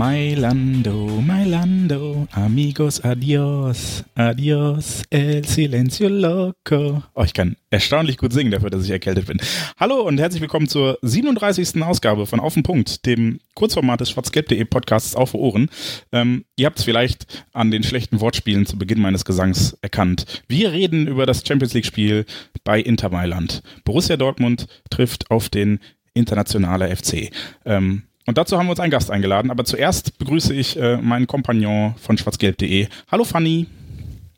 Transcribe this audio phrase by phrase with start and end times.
[0.00, 7.02] Mailando, Mailando, amigos, adios, adios, el silencio loco.
[7.14, 9.36] Oh, ich kann erstaunlich gut singen dafür, dass ich erkältet bin.
[9.78, 11.82] Hallo und herzlich willkommen zur 37.
[11.82, 15.68] Ausgabe von Auf den Punkt, dem Kurzformat des schwarzgelb.de Podcasts Auf Ohren.
[16.12, 20.42] Ähm, ihr habt es vielleicht an den schlechten Wortspielen zu Beginn meines Gesangs erkannt.
[20.48, 22.24] Wir reden über das Champions League Spiel
[22.64, 23.62] bei Inter Mailand.
[23.84, 25.78] Borussia Dortmund trifft auf den
[26.14, 27.30] Internationaler FC.
[27.66, 29.50] Ähm, und dazu haben wir uns einen Gast eingeladen.
[29.50, 32.86] Aber zuerst begrüße ich äh, meinen Kompagnon von schwarzgelb.de.
[33.10, 33.66] Hallo Fanny.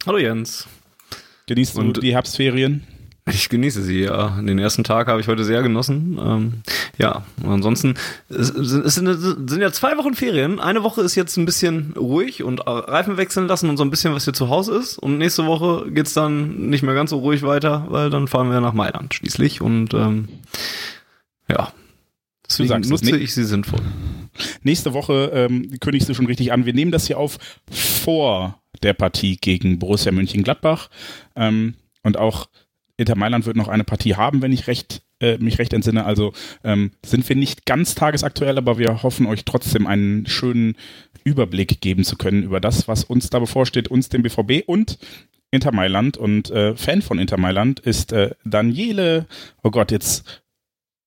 [0.06, 0.66] Hallo Jens.
[1.47, 2.86] Genießt du die Herbstferien?
[3.28, 4.41] Ich genieße sie, ja.
[4.41, 6.19] Den ersten Tag habe ich heute sehr genossen.
[6.19, 6.62] Ähm,
[6.97, 7.97] ja, ansonsten,
[8.31, 10.59] es, es sind, es sind, ja zwei Wochen Ferien.
[10.59, 14.14] Eine Woche ist jetzt ein bisschen ruhig und Reifen wechseln lassen und so ein bisschen,
[14.14, 14.97] was hier zu Hause ist.
[14.97, 18.50] Und nächste Woche geht es dann nicht mehr ganz so ruhig weiter, weil dann fahren
[18.50, 19.61] wir nach Mailand schließlich.
[19.61, 20.28] Und ähm,
[21.50, 21.70] ja,
[22.58, 23.81] Deswegen nutze ich sie sinnvoll.
[24.62, 26.64] Nächste Woche ähm, kündigst du schon richtig an.
[26.67, 27.39] Wir nehmen das hier auf
[27.70, 30.89] vor der Partie gegen Borussia Mönchengladbach.
[31.36, 32.48] Ähm, und auch
[32.97, 36.05] Inter Mailand wird noch eine Partie haben, wenn ich recht, äh, mich recht entsinne.
[36.05, 36.33] Also
[36.64, 40.77] ähm, sind wir nicht ganz tagesaktuell, aber wir hoffen euch trotzdem einen schönen
[41.25, 44.98] Überblick geben zu können über das, was uns da bevorsteht, uns dem BVB und
[45.50, 46.16] Inter Mailand.
[46.16, 49.27] Und äh, Fan von Inter Mailand ist äh, Daniele,
[49.62, 50.41] oh Gott, jetzt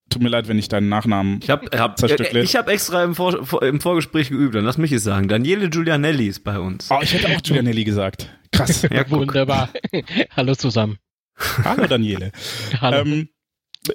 [0.09, 3.15] tut mir leid, wenn ich deinen Nachnamen Ich habe hab, äh, ich hab extra im,
[3.15, 5.27] Vor, im Vorgespräch geübt, dann lass mich es sagen.
[5.27, 6.89] Daniele Giulianelli ist bei uns.
[6.91, 8.29] Oh, ich hätte auch Giulianelli gesagt.
[8.51, 8.83] Krass.
[8.91, 9.69] ja, Wunderbar.
[10.35, 10.97] Hallo zusammen.
[11.63, 12.31] Hallo Daniele.
[12.81, 12.99] Hallo.
[12.99, 13.29] Ähm,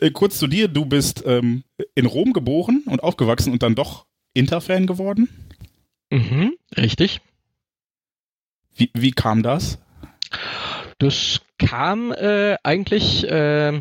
[0.00, 1.64] äh, kurz zu dir, du bist ähm,
[1.94, 5.28] in Rom geboren und aufgewachsen und dann doch Inter-Fan geworden?
[6.10, 7.20] Mhm, richtig.
[8.76, 9.78] Wie, wie kam das?
[10.98, 13.80] Das kam äh, eigentlich äh,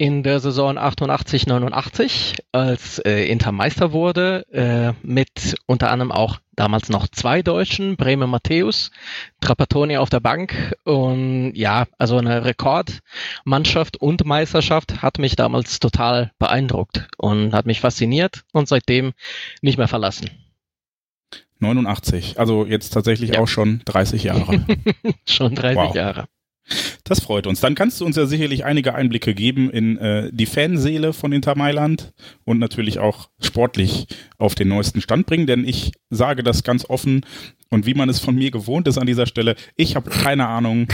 [0.00, 6.40] in der Saison 88, 89, als äh, Inter Meister wurde, äh, mit unter anderem auch
[6.56, 8.92] damals noch zwei Deutschen, Bremer Matthäus,
[9.42, 16.32] Trapattoni auf der Bank und ja, also eine Rekordmannschaft und Meisterschaft hat mich damals total
[16.38, 19.12] beeindruckt und hat mich fasziniert und seitdem
[19.60, 20.30] nicht mehr verlassen.
[21.58, 23.40] 89, also jetzt tatsächlich ja.
[23.40, 24.64] auch schon 30 Jahre.
[25.28, 25.94] schon 30 wow.
[25.94, 26.24] Jahre.
[27.04, 27.60] Das freut uns.
[27.60, 31.56] Dann kannst du uns ja sicherlich einige Einblicke geben in äh, die Fanseele von Inter
[31.56, 32.12] Mailand
[32.44, 34.06] und natürlich auch sportlich
[34.38, 37.24] auf den neuesten Stand bringen, denn ich sage das ganz offen
[37.70, 40.88] und wie man es von mir gewohnt ist an dieser Stelle, ich habe keine Ahnung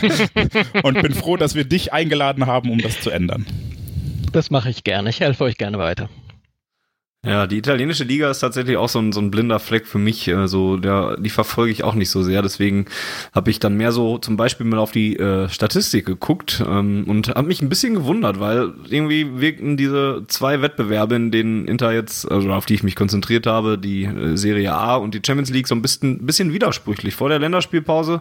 [0.82, 3.46] und bin froh, dass wir dich eingeladen haben, um das zu ändern.
[4.32, 5.10] Das mache ich gerne.
[5.10, 6.08] Ich helfe euch gerne weiter.
[7.24, 10.34] Ja, die italienische Liga ist tatsächlich auch so ein, so ein blinder Fleck für mich.
[10.34, 12.42] Also der, die verfolge ich auch nicht so sehr.
[12.42, 12.86] Deswegen
[13.32, 17.28] habe ich dann mehr so zum Beispiel mal auf die äh, Statistik geguckt ähm, und
[17.28, 22.28] habe mich ein bisschen gewundert, weil irgendwie wirkten diese zwei Wettbewerbe, in denen Inter jetzt,
[22.28, 25.68] also auf die ich mich konzentriert habe, die äh, Serie A und die Champions League,
[25.68, 27.14] so ein bisschen, bisschen widersprüchlich.
[27.14, 28.20] Vor der Länderspielpause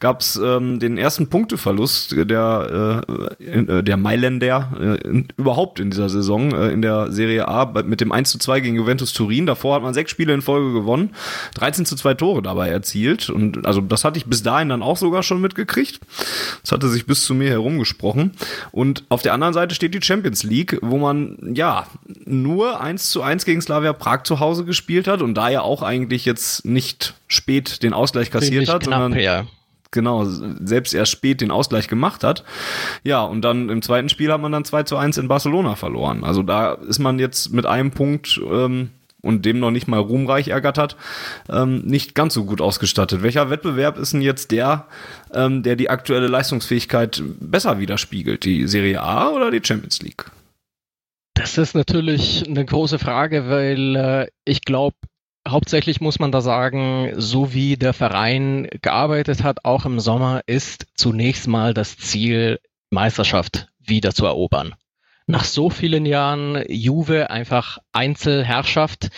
[0.00, 3.02] gab es ähm, den ersten Punkteverlust der,
[3.40, 8.02] äh, äh der Mailänder äh, überhaupt in dieser Saison äh, in der Serie A mit
[8.02, 9.46] dem 1 zu 2 gegen Juventus Turin.
[9.46, 11.10] Davor hat man sechs Spiele in Folge gewonnen,
[11.54, 13.30] 13 zu 2 Tore dabei erzielt.
[13.30, 16.00] Und also das hatte ich bis dahin dann auch sogar schon mitgekriegt.
[16.62, 18.32] Das hatte sich bis zu mir herumgesprochen.
[18.72, 21.86] Und auf der anderen Seite steht die Champions League, wo man ja
[22.24, 25.82] nur 1 zu 1 gegen Slavia Prag zu Hause gespielt hat und da ja auch
[25.82, 29.46] eigentlich jetzt nicht spät den Ausgleich kassiert hat, knapp, sondern ja
[29.94, 32.44] genau, selbst erst spät den Ausgleich gemacht hat.
[33.02, 36.24] Ja, und dann im zweiten Spiel hat man dann 2 zu 1 in Barcelona verloren.
[36.24, 38.90] Also da ist man jetzt mit einem Punkt ähm,
[39.22, 40.96] und dem noch nicht mal ruhmreich ergattert,
[41.48, 43.22] ähm, nicht ganz so gut ausgestattet.
[43.22, 44.86] Welcher Wettbewerb ist denn jetzt der,
[45.32, 48.44] ähm, der die aktuelle Leistungsfähigkeit besser widerspiegelt?
[48.44, 50.26] Die Serie A oder die Champions League?
[51.34, 54.96] Das ist natürlich eine große Frage, weil äh, ich glaube,
[55.46, 60.86] Hauptsächlich muss man da sagen, so wie der Verein gearbeitet hat, auch im Sommer, ist
[60.94, 62.60] zunächst mal das Ziel,
[62.90, 64.74] Meisterschaft wieder zu erobern.
[65.26, 69.08] Nach so vielen Jahren Juve einfach Einzelherrschaft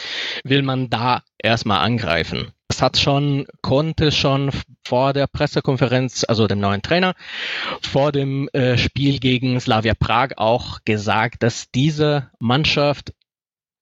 [0.44, 2.52] will man da erstmal angreifen.
[2.68, 4.50] Das hat schon, konnte schon
[4.84, 7.14] vor der Pressekonferenz, also dem neuen Trainer,
[7.80, 13.12] vor dem äh, Spiel gegen Slavia Prag auch gesagt, dass diese Mannschaft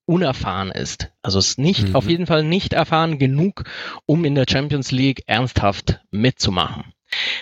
[0.07, 1.11] unerfahren ist.
[1.23, 1.97] Also ist nicht, mhm.
[1.97, 3.65] auf jeden Fall nicht erfahren genug,
[4.07, 6.93] um in der Champions League ernsthaft mitzumachen.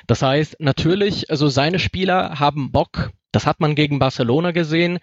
[0.06, 3.10] Das heißt, natürlich, also seine Spieler haben Bock.
[3.32, 4.98] Das hat man gegen Barcelona gesehen.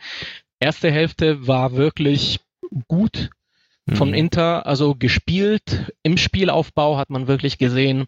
[0.60, 2.40] Erste Hälfte war wirklich
[2.88, 3.30] gut
[3.94, 4.16] von mhm.
[4.16, 5.94] Inter, also gespielt.
[6.04, 8.06] Im Spielaufbau hat man wirklich gesehen,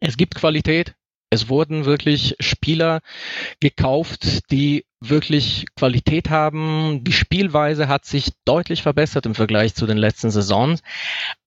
[0.00, 0.94] es gibt Qualität.
[1.32, 3.00] Es wurden wirklich Spieler
[3.58, 7.04] gekauft, die wirklich Qualität haben.
[7.04, 10.82] Die Spielweise hat sich deutlich verbessert im Vergleich zu den letzten Saisons.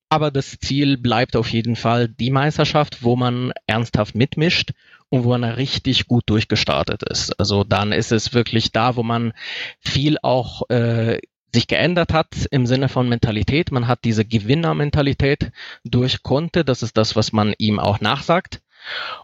[0.08, 4.72] Aber das Ziel bleibt auf jeden Fall die Meisterschaft, wo man ernsthaft mitmischt
[5.08, 7.38] und wo man richtig gut durchgestartet ist.
[7.38, 9.34] Also dann ist es wirklich da, wo man
[9.78, 11.20] viel auch äh,
[11.54, 13.70] sich geändert hat im Sinne von Mentalität.
[13.70, 15.52] Man hat diese Gewinnermentalität
[15.84, 16.64] durch Conte.
[16.64, 18.62] Das ist das, was man ihm auch nachsagt.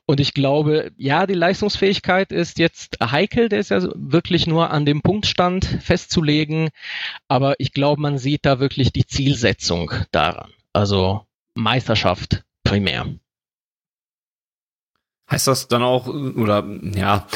[0.06, 4.85] Und ich glaube, ja, die Leistungsfähigkeit ist jetzt heikel, der ist ja wirklich nur an
[4.85, 6.70] dem Punktstand festzulegen,
[7.29, 10.53] aber ich glaube, man sieht da wirklich die Zielsetzung daran.
[10.73, 13.06] Also Meisterschaft primär.
[15.31, 17.26] Heißt das dann auch, oder ja,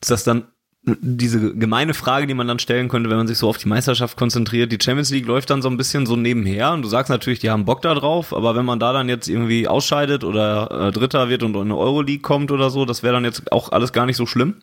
[0.00, 0.52] ist das dann
[0.86, 4.16] diese gemeine Frage, die man dann stellen könnte, wenn man sich so auf die Meisterschaft
[4.16, 4.70] konzentriert.
[4.70, 7.50] Die Champions League läuft dann so ein bisschen so nebenher und du sagst natürlich, die
[7.50, 11.28] haben Bock da drauf, aber wenn man da dann jetzt irgendwie ausscheidet oder äh, Dritter
[11.28, 14.06] wird und in eine Euroleague kommt oder so, das wäre dann jetzt auch alles gar
[14.06, 14.62] nicht so schlimm?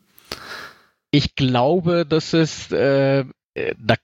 [1.11, 3.25] Ich glaube, das ist, äh,
[3.77, 3.95] da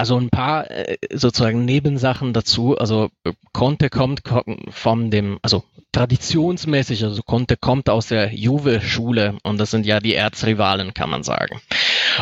[0.00, 2.74] also ein paar äh, sozusagen Nebensachen dazu.
[2.78, 3.10] Also
[3.52, 4.22] Conte kommt
[4.70, 5.62] von dem, also
[5.92, 11.22] traditionsmäßig, also Conte kommt aus der Juve-Schule und das sind ja die Erzrivalen, kann man
[11.22, 11.60] sagen.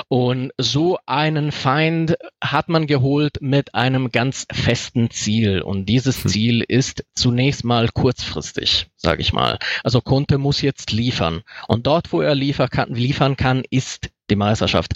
[0.08, 6.30] Und so einen Feind hat man geholt mit einem ganz festen Ziel und dieses hm.
[6.30, 9.60] Ziel ist zunächst mal kurzfristig, sage ich mal.
[9.84, 14.36] Also Conte muss jetzt liefern und dort, wo er liefer kann, liefern kann, ist die
[14.36, 14.92] Meisterschaft.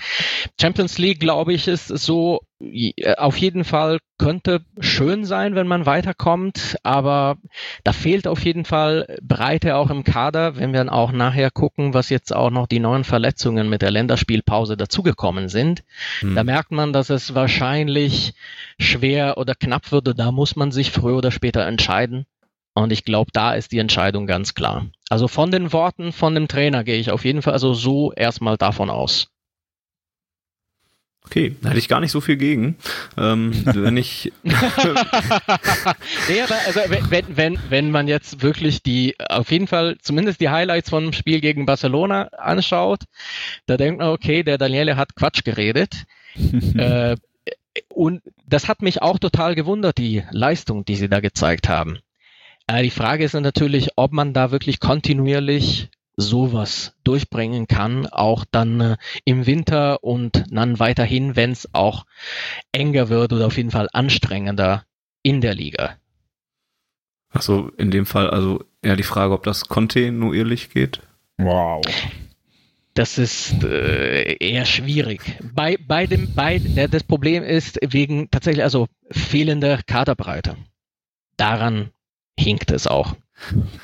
[0.61, 2.52] Champions League, glaube ich, ist so äh,
[3.17, 7.37] auf jeden Fall könnte schön sein, wenn man weiterkommt, aber
[7.83, 11.93] da fehlt auf jeden Fall Breite auch im Kader, wenn wir dann auch nachher gucken,
[11.93, 15.83] was jetzt auch noch die neuen Verletzungen mit der Länderspielpause dazugekommen sind.
[16.21, 16.37] Hm.
[16.37, 18.35] Da merkt man, dass es wahrscheinlich
[18.79, 20.15] schwer oder knapp würde.
[20.15, 22.27] Da muss man sich früher oder später entscheiden.
[22.75, 24.87] Und ich glaube, da ist die Entscheidung ganz klar.
[25.11, 28.57] Also von den Worten von dem Trainer gehe ich auf jeden Fall also so erstmal
[28.57, 29.29] davon aus.
[31.25, 32.77] Okay, da hätte ich gar nicht so viel gegen.
[33.17, 34.33] Ähm, wenn ich.
[34.43, 34.53] nee,
[36.43, 40.91] aber also wenn, wenn, wenn man jetzt wirklich die, auf jeden Fall zumindest die Highlights
[40.91, 43.05] vom Spiel gegen Barcelona anschaut,
[43.67, 46.05] da denkt man, okay, der Daniele hat Quatsch geredet.
[46.77, 47.17] äh,
[47.89, 51.99] und das hat mich auch total gewundert, die Leistung, die sie da gezeigt haben.
[52.67, 58.81] Äh, die Frage ist natürlich, ob man da wirklich kontinuierlich sowas durchbringen kann, auch dann
[58.81, 62.05] äh, im Winter und dann weiterhin, wenn es auch
[62.73, 64.85] enger wird oder auf jeden Fall anstrengender
[65.23, 65.97] in der Liga.
[67.31, 71.01] Achso, in dem Fall also eher die Frage, ob das kontinuierlich geht.
[71.39, 71.83] Wow.
[72.95, 75.39] Das ist äh, eher schwierig.
[75.55, 80.57] Bei, bei dem, bei, das Problem ist wegen tatsächlich also fehlender Kaderbreite.
[81.39, 81.91] Daran
[82.39, 83.17] hinkt es auch.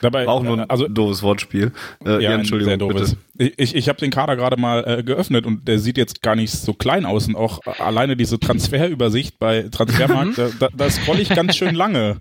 [0.00, 1.72] Dabei, auch nur ein äh, also, doofes Wortspiel.
[2.04, 2.70] Äh, ja, ja, Entschuldigung.
[2.70, 3.16] Sehr doofes.
[3.34, 3.54] Bitte.
[3.56, 6.52] Ich, ich habe den Kader gerade mal äh, geöffnet und der sieht jetzt gar nicht
[6.52, 11.28] so klein aus und auch alleine diese Transferübersicht bei Transfermarkt, da, da, da scroll ich
[11.28, 12.18] ganz schön lange.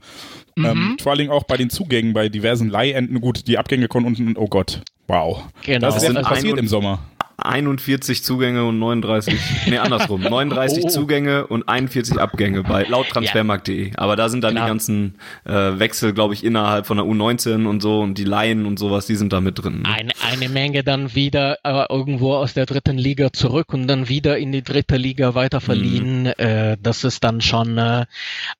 [0.58, 0.66] Ähm, mhm.
[0.66, 3.22] Ähm, vor allen Dingen auch bei den Zugängen, bei diversen Leihenden.
[3.22, 5.44] Gut, die Abgänge konnten unten, oh Gott, wow.
[5.64, 5.88] Genau.
[5.88, 7.00] Das ist ja passiert im Sommer.
[7.38, 10.90] 41 Zugänge und 39, nee, andersrum, 39 oh.
[10.90, 13.92] Zugänge und 41 Abgänge bei laut transfermarkt.de.
[13.96, 14.66] Aber da sind dann genau.
[14.66, 15.16] die ganzen
[15.46, 19.06] äh, Wechsel, glaube ich, innerhalb von der U19 und so und die Laien und sowas,
[19.06, 19.84] die sind da mit drin.
[19.84, 19.90] Ne?
[19.90, 24.38] Eine, eine Menge dann wieder äh, irgendwo aus der dritten Liga zurück und dann wieder
[24.40, 26.24] in die dritte Liga weiter verliehen.
[26.24, 26.34] Mhm.
[26.38, 28.08] Äh, das ist dann schon äh,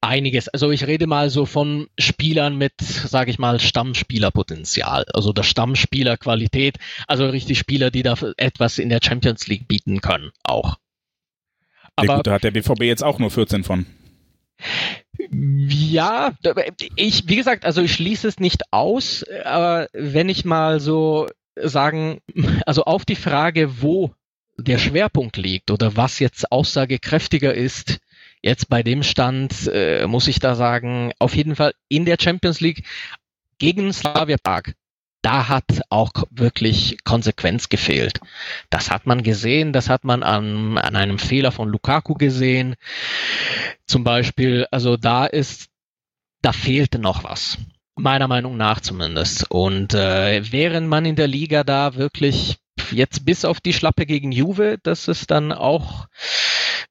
[0.02, 0.50] einiges.
[0.50, 5.06] Also ich rede mal so von Spielern mit, sage ich mal, Stammspielerpotenzial.
[5.14, 10.02] Also der Stammspielerqualität, also richtig Spieler, die da etwas was in der Champions League bieten
[10.02, 10.76] können, auch.
[11.96, 13.86] Aber ja, gut, da hat der BVB jetzt auch nur 14 von.
[15.32, 16.34] Ja,
[16.98, 22.20] ich, wie gesagt, also ich schließe es nicht aus, aber wenn ich mal so sagen,
[22.66, 24.14] also auf die Frage, wo
[24.58, 28.00] der Schwerpunkt liegt oder was jetzt aussagekräftiger ist,
[28.42, 32.60] jetzt bei dem Stand, äh, muss ich da sagen, auf jeden Fall in der Champions
[32.60, 32.84] League
[33.60, 34.74] gegen Slavia Prag
[35.28, 38.22] da hat auch wirklich Konsequenz gefehlt.
[38.70, 42.76] Das hat man gesehen, das hat man an, an einem Fehler von Lukaku gesehen.
[43.88, 45.68] Zum Beispiel, also da ist,
[46.42, 47.58] da fehlte noch was.
[47.98, 49.52] Meiner Meinung nach zumindest.
[49.52, 52.56] Und äh, während man in der Liga da wirklich
[52.92, 56.08] jetzt bis auf die Schlappe gegen Juve, das ist dann auch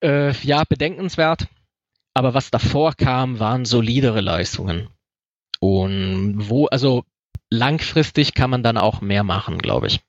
[0.02, 1.46] äh, ja bedenkenswert.
[2.12, 4.90] aber was davor kam, waren solidere Leistungen.
[5.58, 7.04] Und wo, also
[7.50, 10.00] langfristig kann man dann auch mehr machen, glaube ich.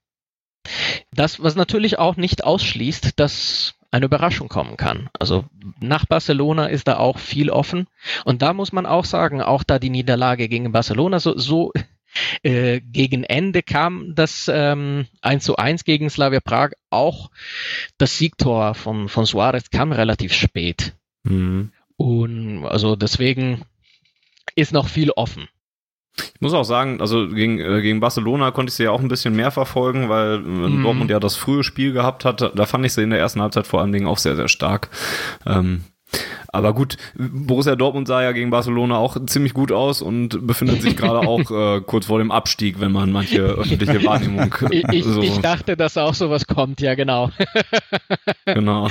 [1.14, 5.10] Das, was natürlich auch nicht ausschließt, dass eine Überraschung kommen kann.
[5.18, 5.46] Also
[5.80, 7.88] nach Barcelona ist da auch viel offen.
[8.26, 11.72] Und da muss man auch sagen, auch da die Niederlage gegen Barcelona so, so
[12.44, 16.72] äh, gegen Ende kam das ähm, 1 zu 1 gegen Slavia Prag.
[16.90, 17.30] Auch
[17.98, 20.94] das Siegtor von, von Suarez kam relativ spät.
[21.24, 21.72] Mhm.
[21.96, 23.64] Und also deswegen
[24.56, 25.48] ist noch viel offen.
[26.18, 29.08] Ich muss auch sagen, also gegen, äh, gegen Barcelona konnte ich sie ja auch ein
[29.08, 30.84] bisschen mehr verfolgen, weil äh, mm.
[30.84, 32.52] Dortmund ja das frühe Spiel gehabt hat.
[32.54, 34.90] Da fand ich sie in der ersten Halbzeit vor allen Dingen auch sehr, sehr stark.
[35.46, 35.84] Ähm,
[36.50, 40.96] aber gut, Borussia Dortmund sah ja gegen Barcelona auch ziemlich gut aus und befindet sich
[40.96, 44.56] gerade auch äh, kurz vor dem Abstieg, wenn man manche öffentliche Wahrnehmung.
[44.72, 45.22] ich, so.
[45.22, 47.32] ich dachte, dass auch sowas kommt, ja genau.
[48.46, 48.88] genau.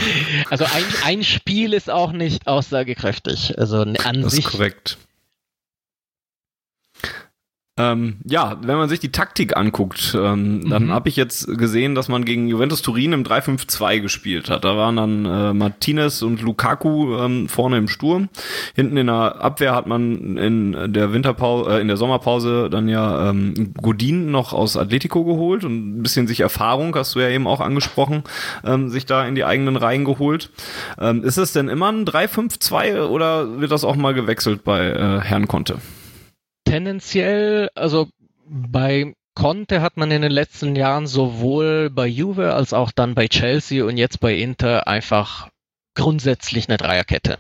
[0.51, 3.59] Also ein, ein Spiel ist auch nicht aussagekräftig.
[3.59, 4.45] Also an das sich.
[4.45, 4.99] Das ist korrekt.
[7.79, 10.71] Ähm, ja, wenn man sich die Taktik anguckt, ähm, mhm.
[10.71, 14.65] dann habe ich jetzt gesehen, dass man gegen Juventus Turin im 3-5-2 gespielt hat.
[14.65, 18.31] Da waren dann äh, Martinez und Lukaku ähm, vorne im Sturm.
[18.75, 23.29] Hinten in der Abwehr hat man in der Winterpause, äh, in der Sommerpause dann ja
[23.29, 27.47] ähm, Godin noch aus Atletico geholt und ein bisschen sich Erfahrung, hast du ja eben
[27.47, 28.23] auch angesprochen,
[28.65, 30.51] ähm, sich da in die eigenen Reihen geholt.
[30.99, 35.21] Ähm, ist es denn immer ein 3-5-2 oder wird das auch mal gewechselt bei äh,
[35.21, 35.77] Herrn Conte?
[36.67, 38.09] Tendenziell, also
[38.47, 43.29] bei Conte hat man in den letzten Jahren sowohl bei Juve als auch dann bei
[43.29, 45.49] Chelsea und jetzt bei Inter einfach
[45.95, 47.39] grundsätzlich eine Dreierkette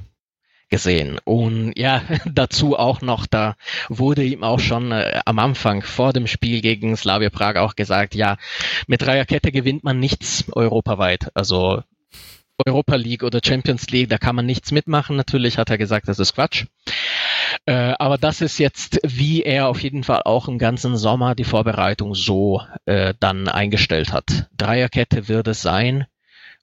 [0.69, 1.19] gesehen.
[1.25, 3.57] Und ja, dazu auch noch, da
[3.89, 8.15] wurde ihm auch schon äh, am Anfang vor dem Spiel gegen Slavia Prag auch gesagt,
[8.15, 8.37] ja,
[8.87, 11.31] mit Dreierkette gewinnt man nichts europaweit.
[11.35, 11.83] Also
[12.65, 15.17] Europa League oder Champions League, da kann man nichts mitmachen.
[15.17, 16.67] Natürlich hat er gesagt, das ist Quatsch.
[17.65, 21.45] Äh, aber das ist jetzt, wie er auf jeden Fall auch im ganzen Sommer die
[21.45, 24.49] Vorbereitung so äh, dann eingestellt hat.
[24.57, 26.07] Dreierkette wird es sein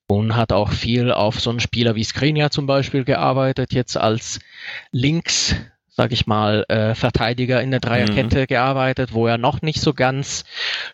[0.07, 4.39] und hat auch viel auf so einen Spieler wie Skriniar zum Beispiel gearbeitet, jetzt als
[4.91, 5.55] links
[5.95, 8.47] sag ich mal, äh, Verteidiger in der Dreierkette mhm.
[8.47, 10.43] gearbeitet, wo er noch nicht so ganz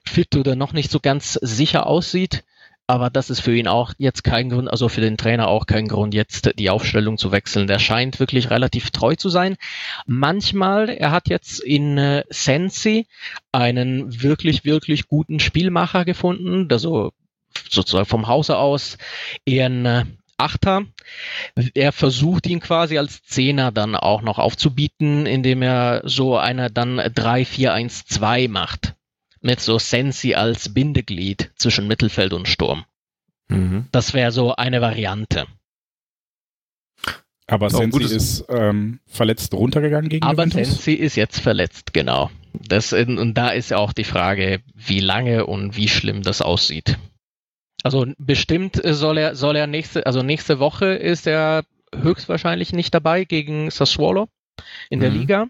[0.03, 2.43] fit oder noch nicht so ganz sicher aussieht.
[2.89, 5.87] Aber das ist für ihn auch jetzt kein Grund, also für den Trainer auch kein
[5.87, 7.67] Grund, jetzt die Aufstellung zu wechseln.
[7.67, 9.57] Der scheint wirklich relativ treu zu sein.
[10.07, 13.05] Manchmal, er hat jetzt in äh, Sensi
[13.51, 17.11] einen wirklich, wirklich guten Spielmacher gefunden, also
[17.69, 18.97] sozusagen vom Hause aus
[19.45, 20.05] eher ein äh,
[20.37, 20.81] Achter.
[21.75, 26.99] Er versucht ihn quasi als Zehner dann auch noch aufzubieten, indem er so eine dann
[26.99, 28.95] 3-4-1-2 macht
[29.41, 32.85] mit so Sensi als Bindeglied zwischen Mittelfeld und Sturm.
[33.47, 33.87] Mhm.
[33.91, 35.45] Das wäre so eine Variante.
[37.47, 40.83] Aber Sensi ist ähm, verletzt runtergegangen gegen Aber Juventus?
[40.83, 42.29] Sensi ist jetzt verletzt, genau.
[42.53, 46.97] Das, und da ist auch die Frage, wie lange und wie schlimm das aussieht.
[47.83, 51.63] Also bestimmt soll er, soll er nächste, also nächste Woche ist er
[51.95, 54.27] höchstwahrscheinlich nicht dabei gegen Sassuolo
[54.89, 55.17] in der mhm.
[55.17, 55.47] Liga.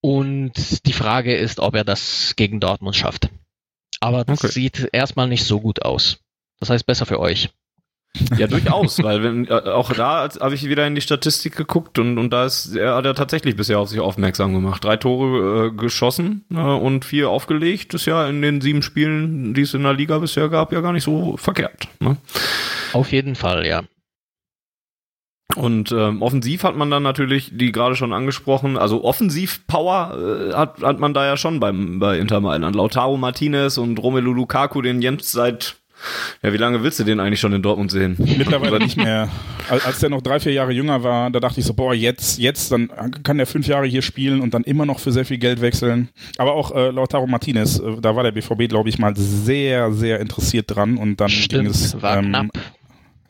[0.00, 3.30] Und die Frage ist, ob er das gegen Dortmund schafft.
[4.00, 4.52] Aber das okay.
[4.52, 6.18] sieht erstmal nicht so gut aus.
[6.60, 7.50] Das heißt besser für euch.
[8.38, 12.18] Ja, durchaus, weil wenn, äh, auch da habe ich wieder in die Statistik geguckt und,
[12.18, 14.84] und da ist er hat er tatsächlich bisher auf sich aufmerksam gemacht.
[14.84, 17.94] Drei Tore äh, geschossen äh, und vier aufgelegt.
[17.94, 20.80] Das ist ja in den sieben Spielen, die es in der Liga bisher gab, ja
[20.80, 21.88] gar nicht so verkehrt.
[22.00, 22.16] Ne?
[22.92, 23.82] Auf jeden Fall, ja.
[25.54, 30.82] Und ähm, offensiv hat man dann natürlich, die gerade schon angesprochen, also Offensiv-Power äh, hat,
[30.82, 32.74] hat man da ja schon beim, bei Inter Mailand.
[32.74, 35.76] Lautaro Martinez und Romelu Lukaku, den Jens seit,
[36.42, 38.16] ja, wie lange willst du den eigentlich schon in Dortmund sehen?
[38.18, 39.30] Mittlerweile nicht mehr.
[39.68, 42.70] Als der noch drei, vier Jahre jünger war, da dachte ich so, boah, jetzt, jetzt,
[42.72, 42.90] dann
[43.22, 46.10] kann der fünf Jahre hier spielen und dann immer noch für sehr viel Geld wechseln.
[46.38, 50.20] Aber auch äh, Lautaro Martinez, äh, da war der BVB, glaube ich, mal sehr, sehr
[50.20, 52.02] interessiert dran und dann Stimmt, ging es.
[52.02, 52.46] War ähm, knapp.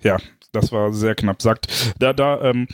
[0.02, 0.16] Ja,
[0.52, 1.42] das war sehr knapp.
[1.42, 2.66] Sagt, da, da ähm,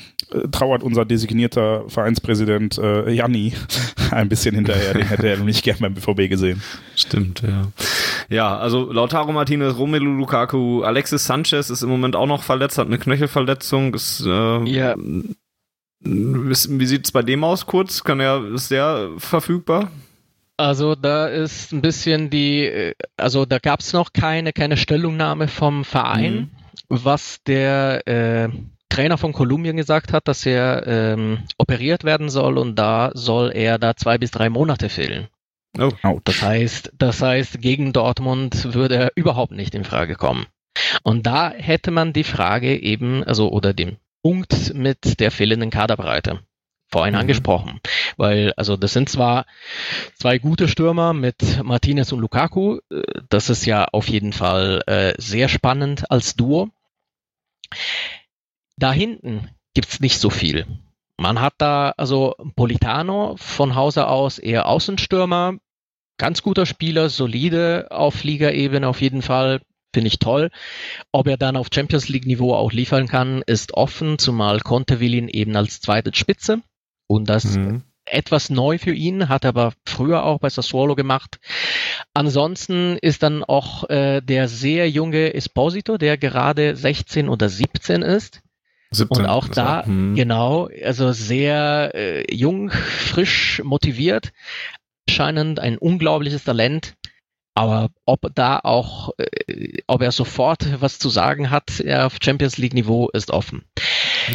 [0.51, 3.55] trauert unser designierter Vereinspräsident äh, Janni
[4.11, 4.95] ein bisschen hinterher.
[4.95, 6.63] Den hätte er nicht gern beim BVB gesehen.
[6.97, 7.69] Stimmt, ja.
[8.29, 12.87] Ja, also Lautaro Martinez, Romelu Lukaku, Alexis Sanchez ist im Moment auch noch verletzt, hat
[12.87, 13.95] eine Knöchelverletzung.
[13.95, 14.95] Ist, äh, ja.
[16.05, 18.03] Wie sieht es bei dem aus kurz?
[18.03, 19.91] Kann er, ist der verfügbar?
[20.57, 25.49] Also da ist ein bisschen die, äh, also da gab es noch keine, keine Stellungnahme
[25.49, 26.35] vom Verein.
[26.35, 28.49] Mhm was der äh,
[28.89, 33.79] Trainer von Kolumbien gesagt hat, dass er ähm, operiert werden soll und da soll er
[33.79, 35.29] da zwei bis drei Monate fehlen.
[35.79, 36.21] Oh.
[36.25, 40.47] Das heißt, das heißt, gegen Dortmund würde er überhaupt nicht in Frage kommen.
[41.03, 46.41] Und da hätte man die Frage eben, also oder dem Punkt mit der fehlenden Kaderbreite
[46.93, 47.21] vorhin mhm.
[47.21, 47.81] angesprochen.
[48.17, 49.47] Weil, also das sind zwar
[50.15, 55.15] zwei gute Stürmer mit Martinez und Lukaku, äh, das ist ja auf jeden Fall äh,
[55.19, 56.69] sehr spannend als Duo.
[58.77, 60.67] Da hinten gibt's nicht so viel.
[61.17, 65.55] Man hat da also Politano von Hause aus eher Außenstürmer,
[66.19, 69.61] ganz guter Spieler, solide auf Liga-Ebene auf jeden Fall,
[69.95, 70.51] finde ich toll.
[71.13, 75.15] Ob er dann auf Champions League Niveau auch liefern kann, ist offen, zumal Conte will
[75.15, 76.63] ihn eben als zweite Spitze.
[77.13, 77.83] Und das mhm.
[78.07, 81.41] etwas neu für ihn, hat er aber früher auch bei Sassuolo gemacht.
[82.15, 88.41] Ansonsten ist dann auch äh, der sehr junge Esposito, der gerade 16 oder 17 ist.
[88.93, 90.15] 17, und auch da, hm.
[90.15, 94.33] genau, also sehr äh, jung, frisch, motiviert,
[95.09, 96.95] scheinend ein unglaubliches Talent.
[97.55, 102.75] Aber ob da auch, äh, ob er sofort was zu sagen hat auf Champions League
[102.75, 103.65] Niveau, ist offen.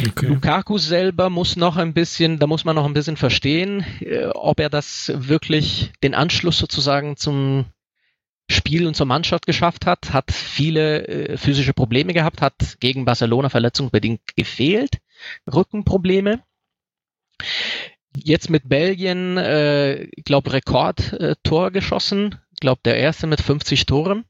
[0.06, 0.26] Okay.
[0.26, 4.60] Lukaku selber muss noch ein bisschen, da muss man noch ein bisschen verstehen, äh, ob
[4.60, 7.66] er das wirklich den Anschluss sozusagen zum
[8.50, 13.48] Spiel und zur Mannschaft geschafft hat, hat viele äh, physische Probleme gehabt, hat gegen Barcelona
[13.50, 14.98] verletzungsbedingt gefehlt,
[15.52, 16.42] Rückenprobleme.
[18.16, 24.24] Jetzt mit Belgien, äh, ich glaube, Rekordtor äh, geschossen, glaube, der erste mit 50 Toren.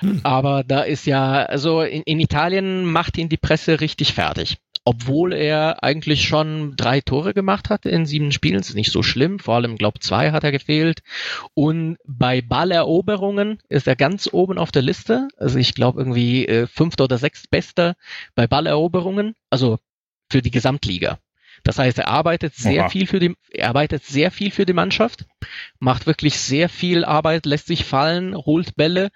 [0.00, 0.20] Hm.
[0.22, 5.34] Aber da ist ja, also in, in Italien macht ihn die Presse richtig fertig obwohl
[5.34, 8.56] er eigentlich schon drei Tore gemacht hat in sieben Spielen.
[8.56, 9.38] Das ist nicht so schlimm.
[9.38, 11.02] Vor allem, glaube zwei hat er gefehlt.
[11.52, 15.28] Und bei Balleroberungen ist er ganz oben auf der Liste.
[15.36, 17.96] Also ich glaube irgendwie äh, fünfter oder sechstbester
[18.34, 19.34] bei Balleroberungen.
[19.50, 19.78] Also
[20.30, 21.18] für die Gesamtliga.
[21.68, 22.88] Das heißt, er arbeitet sehr Oha.
[22.88, 25.26] viel für die, er arbeitet sehr viel für die Mannschaft,
[25.80, 29.10] macht wirklich sehr viel Arbeit, lässt sich fallen, holt Bälle.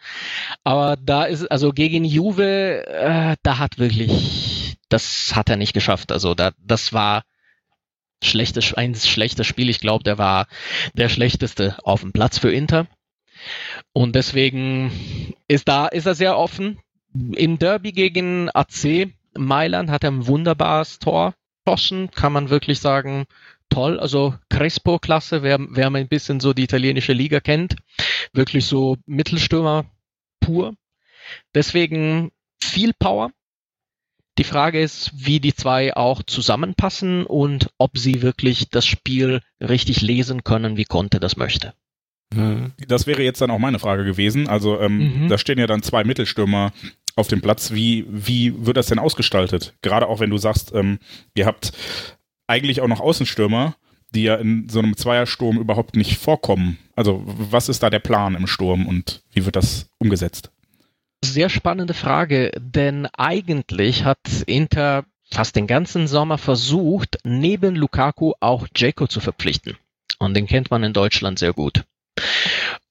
[0.62, 6.12] Aber da ist, also gegen Juve, äh, da hat wirklich das hat er nicht geschafft.
[6.12, 7.24] Also da, das war
[8.22, 9.70] schlechtes, ein schlechtes Spiel.
[9.70, 10.46] Ich glaube, der war
[10.92, 12.86] der schlechteste auf dem Platz für Inter.
[13.94, 16.80] Und deswegen ist da, ist er sehr offen.
[17.14, 21.34] Im Derby gegen AC Mailand hat er ein wunderbares Tor
[21.64, 23.26] geschossen, kann man wirklich sagen,
[23.68, 23.98] toll.
[23.98, 27.76] Also Crespo-Klasse, wer, wer ein bisschen so die italienische Liga kennt.
[28.32, 29.86] Wirklich so Mittelstürmer
[30.40, 30.74] pur.
[31.54, 33.30] Deswegen viel Power.
[34.38, 40.00] Die Frage ist, wie die zwei auch zusammenpassen und ob sie wirklich das Spiel richtig
[40.00, 41.74] lesen können, wie Conte das möchte.
[42.34, 42.72] Mhm.
[42.88, 44.48] Das wäre jetzt dann auch meine Frage gewesen.
[44.48, 45.28] Also ähm, mhm.
[45.28, 46.72] da stehen ja dann zwei Mittelstürmer
[47.16, 47.72] auf dem Platz.
[47.72, 49.74] Wie, wie wird das denn ausgestaltet?
[49.82, 50.98] Gerade auch wenn du sagst, ähm,
[51.34, 51.72] ihr habt
[52.46, 53.76] eigentlich auch noch Außenstürmer,
[54.10, 56.78] die ja in so einem Zweiersturm überhaupt nicht vorkommen.
[56.96, 60.50] Also was ist da der Plan im Sturm und wie wird das umgesetzt?
[61.24, 68.68] Sehr spannende Frage, denn eigentlich hat Inter fast den ganzen Sommer versucht, neben Lukaku auch
[68.68, 69.76] Dzeko zu verpflichten.
[70.18, 71.84] Und den kennt man in Deutschland sehr gut.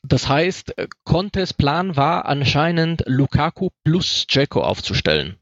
[0.04, 5.38] Das heißt, Contes Plan war anscheinend Lukaku plus Dzeko aufzustellen.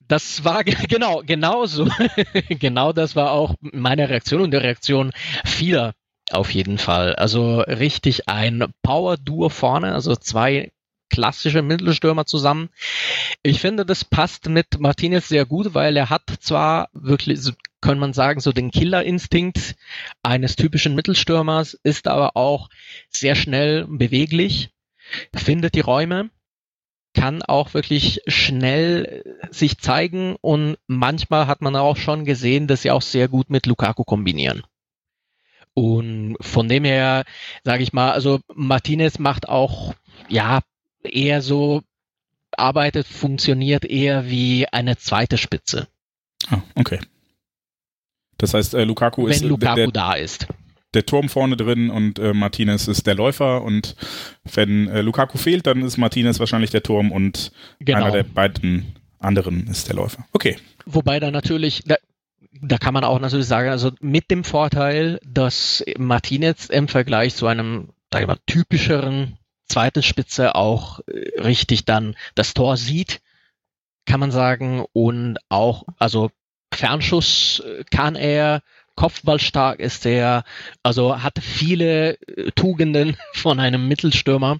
[0.00, 1.88] Das war genau, genau so.
[2.48, 5.12] genau das war auch meine Reaktion und die Reaktion
[5.44, 5.94] vieler
[6.30, 7.14] auf jeden Fall.
[7.14, 10.72] Also richtig ein Power-Duo vorne, also zwei
[11.10, 12.70] klassische Mittelstürmer zusammen.
[13.42, 17.38] Ich finde, das passt mit Martinez sehr gut, weil er hat zwar wirklich,
[17.82, 19.74] kann man sagen, so den Killerinstinkt
[20.22, 22.70] eines typischen Mittelstürmers, ist aber auch
[23.10, 24.70] sehr schnell beweglich,
[25.34, 26.30] findet die Räume,
[27.14, 32.90] kann auch wirklich schnell sich zeigen und manchmal hat man auch schon gesehen, dass sie
[32.90, 34.62] auch sehr gut mit Lukaku kombinieren.
[35.74, 37.24] Und von dem her,
[37.64, 39.94] sage ich mal, also Martinez macht auch,
[40.28, 40.60] ja,
[41.02, 41.82] eher so
[42.52, 45.88] arbeitet, funktioniert eher wie eine zweite Spitze.
[46.50, 47.00] Ah, okay.
[48.38, 50.46] Das heißt, äh, Lukaku Wenn ist Lukaku der, da ist.
[50.94, 53.96] Der Turm vorne drin und äh, Martinez ist der Läufer und
[54.52, 58.04] wenn äh, Lukaku fehlt, dann ist Martinez wahrscheinlich der Turm und genau.
[58.04, 60.26] einer der beiden anderen ist der Läufer.
[60.32, 60.56] Okay.
[60.84, 61.96] Wobei da natürlich, da,
[62.60, 67.46] da kann man auch natürlich sagen, also mit dem Vorteil, dass Martinez im Vergleich zu
[67.46, 73.20] einem sag ich mal, typischeren zweite Spitze auch äh, richtig dann das Tor sieht,
[74.04, 76.30] kann man sagen, und auch, also
[76.82, 78.60] Fernschuss kann er,
[78.96, 80.42] Kopfballstark ist er,
[80.82, 84.58] also hat viele äh, Tugenden von einem Mittelstürmer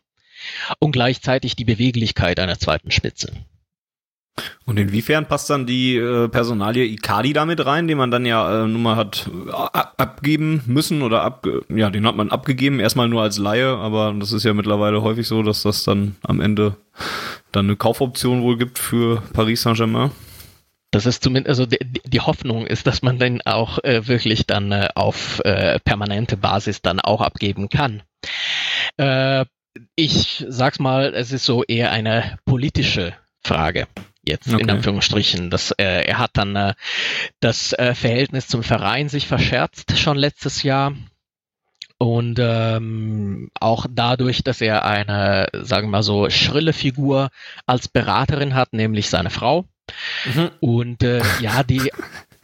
[0.78, 3.32] und gleichzeitig die Beweglichkeit einer zweiten Spitze.
[4.64, 8.68] Und inwiefern passt dann die äh, Personalie Icardi damit rein, den man dann ja äh,
[8.68, 13.22] nun mal hat äh, abgeben müssen oder ab, ja, den hat man abgegeben, erstmal nur
[13.22, 16.76] als Laie, aber das ist ja mittlerweile häufig so, dass das dann am Ende
[17.50, 20.12] dann eine Kaufoption wohl gibt für Paris Saint-Germain.
[20.92, 24.70] Das ist zumindest, also die, die Hoffnung ist, dass man den auch äh, wirklich dann
[24.70, 28.02] äh, auf äh, permanente Basis dann auch abgeben kann.
[28.98, 29.46] Äh,
[29.96, 33.88] ich sag's mal, es ist so eher eine politische Frage
[34.22, 34.62] jetzt okay.
[34.62, 35.50] in Anführungsstrichen.
[35.50, 36.74] Das, äh, er hat dann äh,
[37.40, 40.94] das äh, Verhältnis zum Verein sich verscherzt schon letztes Jahr.
[41.96, 47.30] Und ähm, auch dadurch, dass er eine, sagen wir mal so, schrille Figur
[47.64, 49.66] als Beraterin hat, nämlich seine Frau.
[50.24, 50.50] Mhm.
[50.60, 51.90] Und äh, ja, die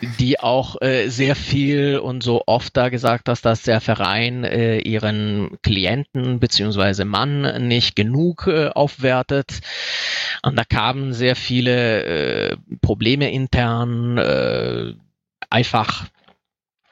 [0.01, 4.79] die auch äh, sehr viel und so oft da gesagt hast, dass der Verein äh,
[4.79, 9.61] ihren Klienten beziehungsweise Mann nicht genug äh, aufwertet.
[10.43, 14.93] Und da kamen sehr viele äh, Probleme intern, äh,
[15.51, 16.07] einfach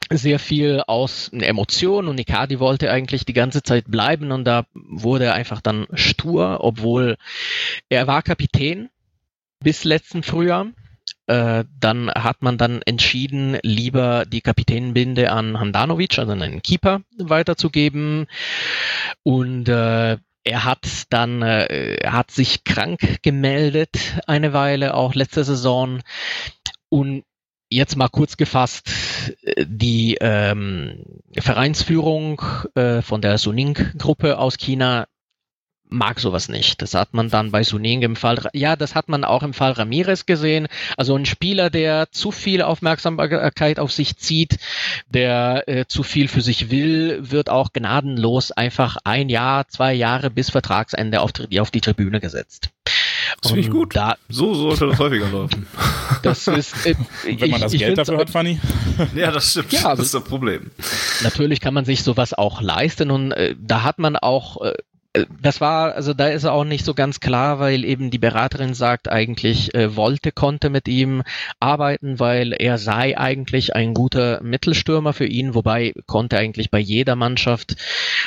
[0.09, 5.25] sehr viel aus Emotionen und Icardi wollte eigentlich die ganze Zeit bleiben und da wurde
[5.25, 7.17] er einfach dann stur, obwohl
[7.89, 8.89] er war Kapitän
[9.59, 10.67] bis letzten Frühjahr
[11.27, 18.27] äh, dann hat man dann entschieden, lieber die Kapitänbinde an Handanovic, also einen Keeper, weiterzugeben.
[19.23, 26.01] Und äh, er hat dann, äh, hat sich krank gemeldet eine Weile, auch letzte Saison.
[26.87, 27.25] Und
[27.69, 28.89] jetzt mal kurz gefasst,
[29.65, 31.03] die ähm,
[31.37, 32.41] Vereinsführung
[32.75, 35.07] äh, von der Suning-Gruppe aus China
[35.89, 36.81] mag sowas nicht.
[36.81, 39.71] Das hat man dann bei Suning im Fall, ja, das hat man auch im Fall
[39.71, 40.67] Ramirez gesehen.
[40.97, 44.57] Also ein Spieler, der zu viel Aufmerksamkeit auf sich zieht,
[45.09, 50.29] der äh, zu viel für sich will, wird auch gnadenlos einfach ein Jahr, zwei Jahre
[50.29, 52.69] bis Vertragsende auf die, auf die Tribüne gesetzt.
[53.41, 53.95] Das finde ich gut.
[53.95, 55.67] Da, so sollte das häufiger laufen.
[56.23, 56.95] Das ist, äh,
[57.25, 58.59] Wenn man das ich, Geld dafür hat, Fanny.
[59.15, 59.71] Ja, das stimmt.
[59.71, 60.71] Ja, das ist das Problem.
[61.21, 64.73] Natürlich kann man sich sowas auch leisten und äh, da hat man auch äh,
[65.41, 69.09] das war, also da ist auch nicht so ganz klar, weil eben die Beraterin sagt,
[69.09, 71.23] eigentlich äh, wollte, konnte mit ihm
[71.59, 77.15] arbeiten, weil er sei eigentlich ein guter Mittelstürmer für ihn, wobei konnte eigentlich bei jeder
[77.15, 77.75] Mannschaft,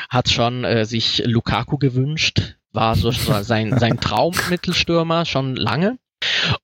[0.09, 3.11] hat schon äh, sich Lukaku gewünscht, war so
[3.43, 5.99] sein, sein Traummittelstürmer schon lange.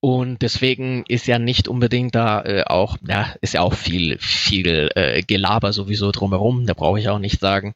[0.01, 4.91] Und deswegen ist ja nicht unbedingt da äh, auch, ja, ist ja auch viel, viel
[4.95, 7.75] äh, Gelaber sowieso drumherum, da brauche ich auch nicht sagen.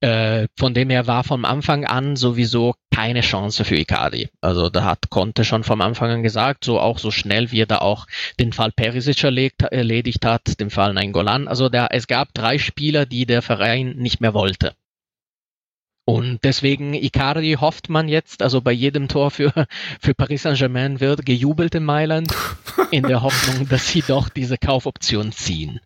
[0.00, 4.28] Äh, von dem her war vom Anfang an sowieso keine Chance für Icardi.
[4.40, 7.66] Also da hat Conte schon vom Anfang an gesagt, so auch so schnell wie er
[7.66, 8.06] da auch
[8.40, 11.48] den Fall Perisic erlegt, erledigt hat, den Fall Nainggolan.
[11.48, 14.74] Also da, es gab drei Spieler, die der Verein nicht mehr wollte.
[16.08, 19.52] Und deswegen Icardi hofft man jetzt, also bei jedem Tor für,
[20.00, 22.34] für Paris Saint-Germain wird gejubelt in Mailand,
[22.90, 25.80] in der Hoffnung, dass sie doch diese Kaufoption ziehen.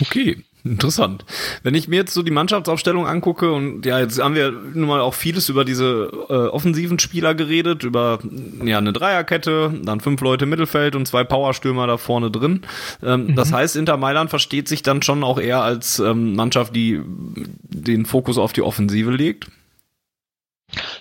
[0.00, 0.42] Okay.
[0.64, 1.24] Interessant.
[1.62, 5.00] Wenn ich mir jetzt so die Mannschaftsaufstellung angucke und ja, jetzt haben wir nun mal
[5.00, 8.18] auch vieles über diese äh, offensiven Spieler geredet, über
[8.64, 12.62] ja eine Dreierkette, dann fünf Leute im Mittelfeld und zwei Powerstürmer da vorne drin.
[13.02, 13.36] Ähm, mhm.
[13.36, 18.04] Das heißt, Inter Mailand versteht sich dann schon auch eher als ähm, Mannschaft, die den
[18.04, 19.46] Fokus auf die Offensive legt.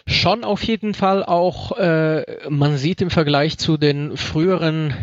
[0.08, 4.94] Schon auf jeden Fall auch, äh, man sieht im Vergleich zu den früheren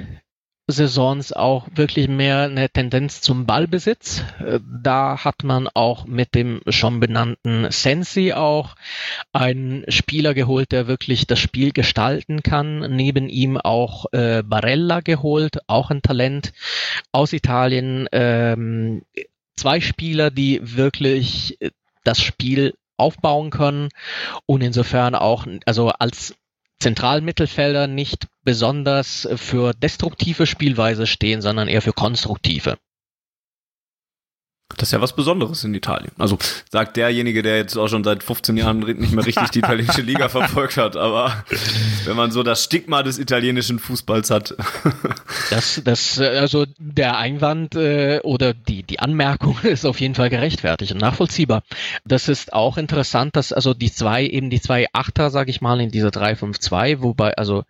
[0.69, 4.25] Saisons auch wirklich mehr eine Tendenz zum Ballbesitz.
[4.41, 8.75] Äh, da hat man auch mit dem schon benannten Sensi auch
[9.33, 12.97] einen Spieler geholt, der wirklich das Spiel gestalten kann.
[12.97, 16.53] Neben ihm auch äh, Barella geholt, auch ein Talent
[17.13, 18.09] aus Italien.
[18.11, 19.03] Ähm,
[19.55, 21.59] zwei Spieler, die wirklich
[22.03, 23.91] das Spiel aufbauen können
[24.47, 26.35] und insofern auch, also als
[26.79, 32.77] Zentralmittelfelder nicht besonders für destruktive Spielweise stehen, sondern eher für konstruktive.
[34.75, 36.11] Das ist ja was Besonderes in Italien.
[36.19, 36.39] Also
[36.71, 40.29] sagt derjenige, der jetzt auch schon seit 15 Jahren nicht mehr richtig die italienische Liga
[40.29, 40.97] verfolgt hat.
[40.97, 41.45] Aber
[42.05, 44.57] wenn man so das Stigma des italienischen Fußballs hat.
[45.51, 50.93] das, das, also der Einwand äh, oder die, die Anmerkung ist auf jeden Fall gerechtfertigt
[50.93, 51.63] und nachvollziehbar.
[52.05, 55.81] Das ist auch interessant, dass also die zwei, eben die zwei Achter, sage ich mal,
[55.81, 57.63] in dieser 3-5-2, wobei, also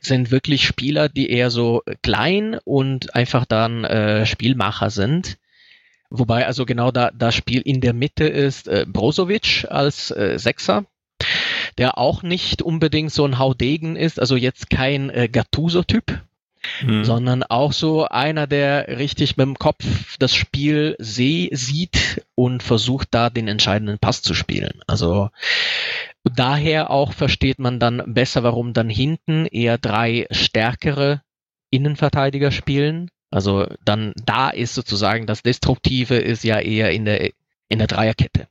[0.00, 5.36] sind wirklich Spieler, die eher so klein und einfach dann äh, Spielmacher sind
[6.10, 10.84] Wobei also genau da das Spiel in der Mitte ist äh, Brozovic als äh, Sechser,
[11.78, 16.20] der auch nicht unbedingt so ein Haudegen ist, also jetzt kein äh, Gattuso-Typ,
[16.82, 17.04] mhm.
[17.04, 23.08] sondern auch so einer, der richtig mit dem Kopf das Spiel seh, sieht und versucht
[23.10, 24.80] da den entscheidenden Pass zu spielen.
[24.86, 25.30] Also
[26.22, 31.22] daher auch versteht man dann besser, warum dann hinten eher drei stärkere
[31.70, 37.30] Innenverteidiger spielen also dann da ist sozusagen das Destruktive ist ja eher in der
[37.68, 38.46] in der Dreierkette.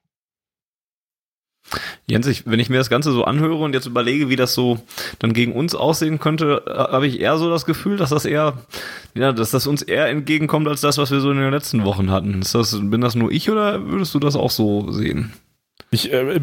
[2.06, 4.80] Jens, ich, wenn ich mir das Ganze so anhöre und jetzt überlege, wie das so
[5.20, 8.58] dann gegen uns aussehen könnte, habe ich eher so das Gefühl, dass das eher,
[9.16, 12.12] ja, dass das uns eher entgegenkommt als das, was wir so in den letzten Wochen
[12.12, 12.42] hatten.
[12.42, 15.32] Ist das, bin das nur ich oder würdest du das auch so sehen?
[15.92, 16.42] Ich äh,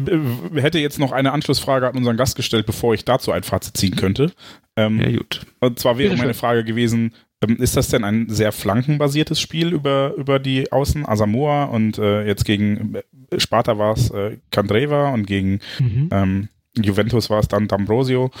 [0.55, 3.95] hätte jetzt noch eine Anschlussfrage an unseren Gast gestellt, bevor ich dazu ein Fazit ziehen
[3.95, 4.31] könnte.
[4.75, 5.41] Ähm, ja, gut.
[5.59, 7.13] Und zwar wäre meine Frage gewesen,
[7.47, 11.05] ist das denn ein sehr flankenbasiertes Spiel über, über die Außen?
[11.05, 16.09] Asamoah und äh, jetzt gegen äh, Sparta war es äh, Kandreva und gegen mhm.
[16.11, 18.31] ähm, Juventus war es dann D'Ambrosio.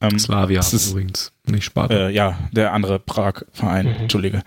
[0.00, 2.08] Ähm, Slavia ist, übrigens, nicht Sparta.
[2.08, 3.94] Äh, ja, der andere Prag-Verein, mhm.
[4.00, 4.42] Entschuldige.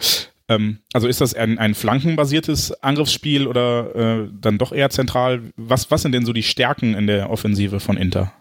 [0.49, 5.41] Ähm, also ist das ein, ein flankenbasiertes Angriffsspiel oder äh, dann doch eher zentral?
[5.55, 8.33] Was, was sind denn so die Stärken in der Offensive von Inter?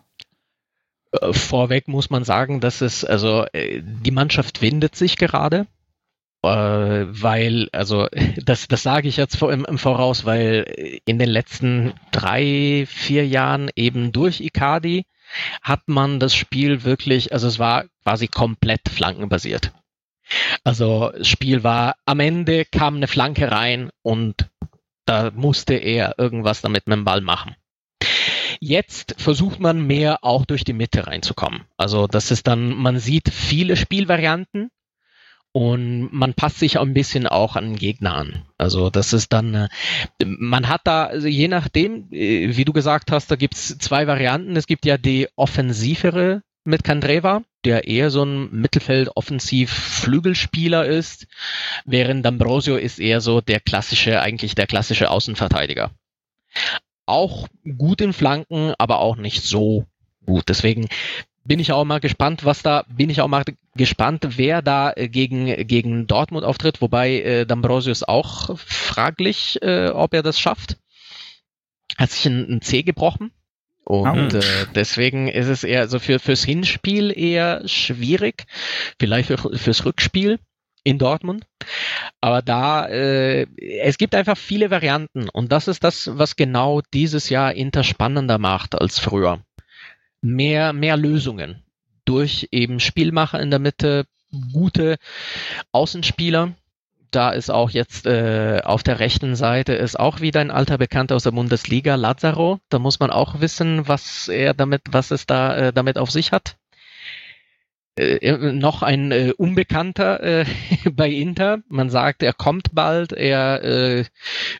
[1.12, 5.66] Äh, vorweg muss man sagen, dass es, also äh, die Mannschaft windet sich gerade,
[6.42, 8.08] äh, weil, also
[8.44, 13.70] das, das sage ich jetzt im, im Voraus, weil in den letzten drei, vier Jahren
[13.76, 15.04] eben durch Icardi
[15.62, 19.72] hat man das Spiel wirklich, also es war quasi komplett flankenbasiert.
[20.64, 24.48] Also das Spiel war, am Ende kam eine Flanke rein und
[25.04, 27.56] da musste er irgendwas damit mit dem Ball machen.
[28.64, 31.62] Jetzt versucht man mehr auch durch die Mitte reinzukommen.
[31.76, 34.70] Also das ist dann, man sieht viele Spielvarianten
[35.50, 38.44] und man passt sich ein bisschen auch an den Gegner an.
[38.58, 39.68] Also das ist dann, äh,
[40.24, 44.06] man hat da, also je nachdem, äh, wie du gesagt hast, da gibt es zwei
[44.06, 44.54] Varianten.
[44.54, 51.26] Es gibt ja die offensivere mit Kandreva, der eher so ein Mittelfeld-Offensiv-Flügelspieler ist,
[51.84, 55.90] während D'Ambrosio ist eher so der klassische, eigentlich der klassische Außenverteidiger
[57.06, 59.86] auch gut in Flanken, aber auch nicht so
[60.24, 60.44] gut.
[60.48, 60.88] Deswegen
[61.44, 65.08] bin ich auch mal gespannt, was da, bin ich auch mal gespannt, wer da äh,
[65.08, 70.76] gegen, gegen Dortmund auftritt, wobei äh, D'Ambrosius auch fraglich, äh, ob er das schafft.
[71.98, 73.32] Hat sich ein, ein C gebrochen.
[73.84, 78.44] Und äh, deswegen ist es eher, also für, fürs Hinspiel eher schwierig,
[78.98, 80.38] vielleicht für, fürs Rückspiel
[80.84, 81.44] in Dortmund.
[82.20, 83.46] Aber da, äh,
[83.80, 88.38] es gibt einfach viele Varianten und das ist das, was genau dieses Jahr Inter spannender
[88.38, 89.40] macht als früher.
[90.20, 91.62] Mehr, mehr Lösungen
[92.04, 94.06] durch eben Spielmacher in der Mitte,
[94.52, 94.96] gute
[95.72, 96.52] Außenspieler.
[97.10, 101.14] Da ist auch jetzt äh, auf der rechten Seite ist auch wieder ein alter Bekannter
[101.16, 102.58] aus der Bundesliga, Lazaro.
[102.70, 106.32] Da muss man auch wissen, was er damit, was es da äh, damit auf sich
[106.32, 106.56] hat.
[107.98, 110.44] Äh, äh, noch ein äh, Unbekannter äh,
[110.92, 111.58] bei Inter.
[111.68, 114.04] Man sagt, er kommt bald, er äh,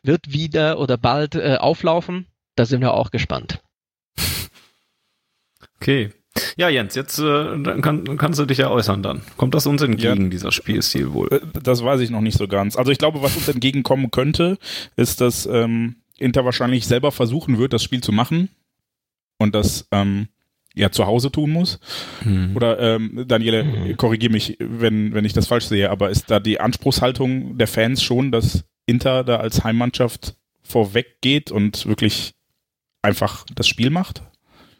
[0.03, 2.27] wird wieder oder bald äh, auflaufen.
[2.55, 3.61] Da sind wir auch gespannt.
[5.79, 6.11] Okay.
[6.55, 9.21] Ja, Jens, jetzt äh, kann, kannst du dich ja äußern dann.
[9.35, 11.41] Kommt das uns entgegen, ja, dieser Spielstil wohl?
[11.61, 12.77] Das weiß ich noch nicht so ganz.
[12.77, 14.57] Also ich glaube, was uns entgegenkommen könnte,
[14.95, 18.47] ist, dass ähm, Inter wahrscheinlich selber versuchen wird, das Spiel zu machen
[19.37, 20.29] und das ähm,
[20.73, 21.79] ja zu Hause tun muss.
[22.23, 22.55] Hm.
[22.55, 23.97] Oder ähm, Daniele, hm.
[23.97, 28.01] korrigiere mich, wenn, wenn ich das falsch sehe, aber ist da die Anspruchshaltung der Fans
[28.03, 32.33] schon, dass Inter da als Heimmannschaft vorweg geht und wirklich
[33.01, 34.23] einfach das Spiel macht?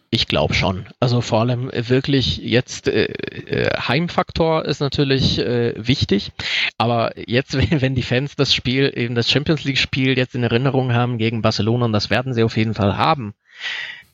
[0.10, 0.86] Ich glaube schon.
[1.00, 6.32] Also vor allem wirklich jetzt äh, äh, Heimfaktor ist natürlich äh, wichtig,
[6.78, 10.94] aber jetzt, wenn die Fans das Spiel, eben das Champions League Spiel jetzt in Erinnerung
[10.94, 13.34] haben gegen Barcelona, und das werden sie auf jeden Fall haben,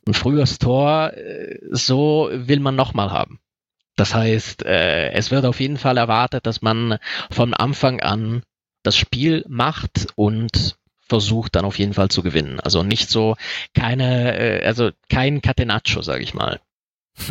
[0.09, 3.39] ein frühes Tor, äh, so will man nochmal haben.
[3.95, 6.97] Das heißt, äh, es wird auf jeden Fall erwartet, dass man
[7.29, 8.43] von Anfang an
[8.83, 12.59] das Spiel macht und versucht dann auf jeden Fall zu gewinnen.
[12.59, 13.35] Also nicht so
[13.73, 16.59] keine, äh, also kein Catenaccio, sage ich mal.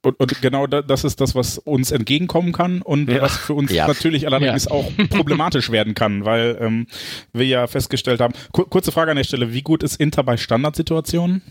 [0.00, 3.20] Und, und, genau das ist das, was uns entgegenkommen kann und ja.
[3.20, 3.88] was für uns ja.
[3.88, 4.70] natürlich allerdings ja.
[4.70, 6.86] auch problematisch werden kann, weil ähm,
[7.32, 8.32] wir ja festgestellt haben.
[8.52, 11.42] Kur kurze Frage an der Stelle: Wie gut ist Inter bei Standardsituationen?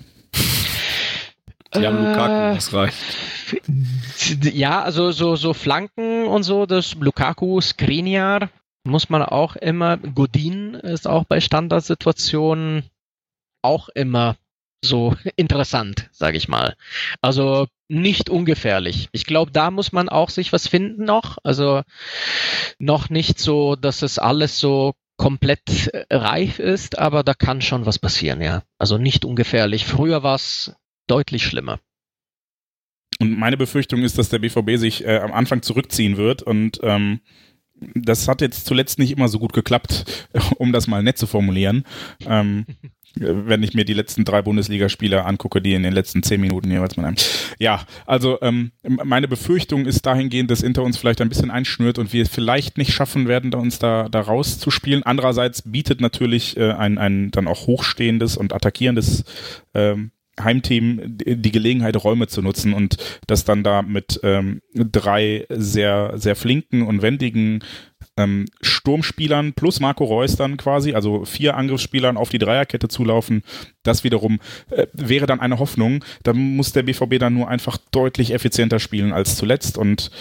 [1.79, 2.97] Die haben äh, Lukaku, das reicht.
[4.43, 8.49] Ja, also so, so Flanken und so, das Lukaku, Skriniar
[8.83, 12.83] muss man auch immer, Godin ist auch bei Standardsituationen
[13.61, 14.35] auch immer
[14.83, 16.75] so interessant, sage ich mal.
[17.21, 19.09] Also nicht ungefährlich.
[19.11, 21.37] Ich glaube, da muss man auch sich was finden noch.
[21.43, 21.83] Also
[22.79, 27.97] noch nicht so, dass es alles so komplett reif ist, aber da kann schon was
[27.97, 28.63] passieren, ja.
[28.77, 29.85] Also nicht ungefährlich.
[29.85, 30.75] Früher war es
[31.07, 31.79] deutlich schlimmer.
[33.19, 37.19] Und meine Befürchtung ist, dass der BVB sich äh, am Anfang zurückziehen wird und ähm,
[37.79, 41.83] das hat jetzt zuletzt nicht immer so gut geklappt, um das mal nett zu formulieren.
[42.25, 42.65] Ähm,
[43.19, 46.97] wenn ich mir die letzten drei Bundesligaspiele angucke, die in den letzten zehn Minuten jeweils
[46.97, 47.15] mal haben.
[47.57, 52.13] Ja, also ähm, meine Befürchtung ist dahingehend, dass Inter uns vielleicht ein bisschen einschnürt und
[52.13, 55.03] wir es vielleicht nicht schaffen werden, uns da, da rauszuspielen.
[55.03, 59.23] Andererseits bietet natürlich äh, ein, ein dann auch hochstehendes und attackierendes
[59.73, 62.97] ähm, Heimteam die Gelegenheit, Räume zu nutzen und
[63.27, 67.63] das dann da mit ähm, drei sehr, sehr flinken und wendigen
[68.17, 73.43] ähm, Sturmspielern plus Marco Reus dann quasi, also vier Angriffsspielern auf die Dreierkette zulaufen.
[73.83, 76.03] Das wiederum äh, wäre dann eine Hoffnung.
[76.23, 80.11] Da muss der BVB dann nur einfach deutlich effizienter spielen als zuletzt und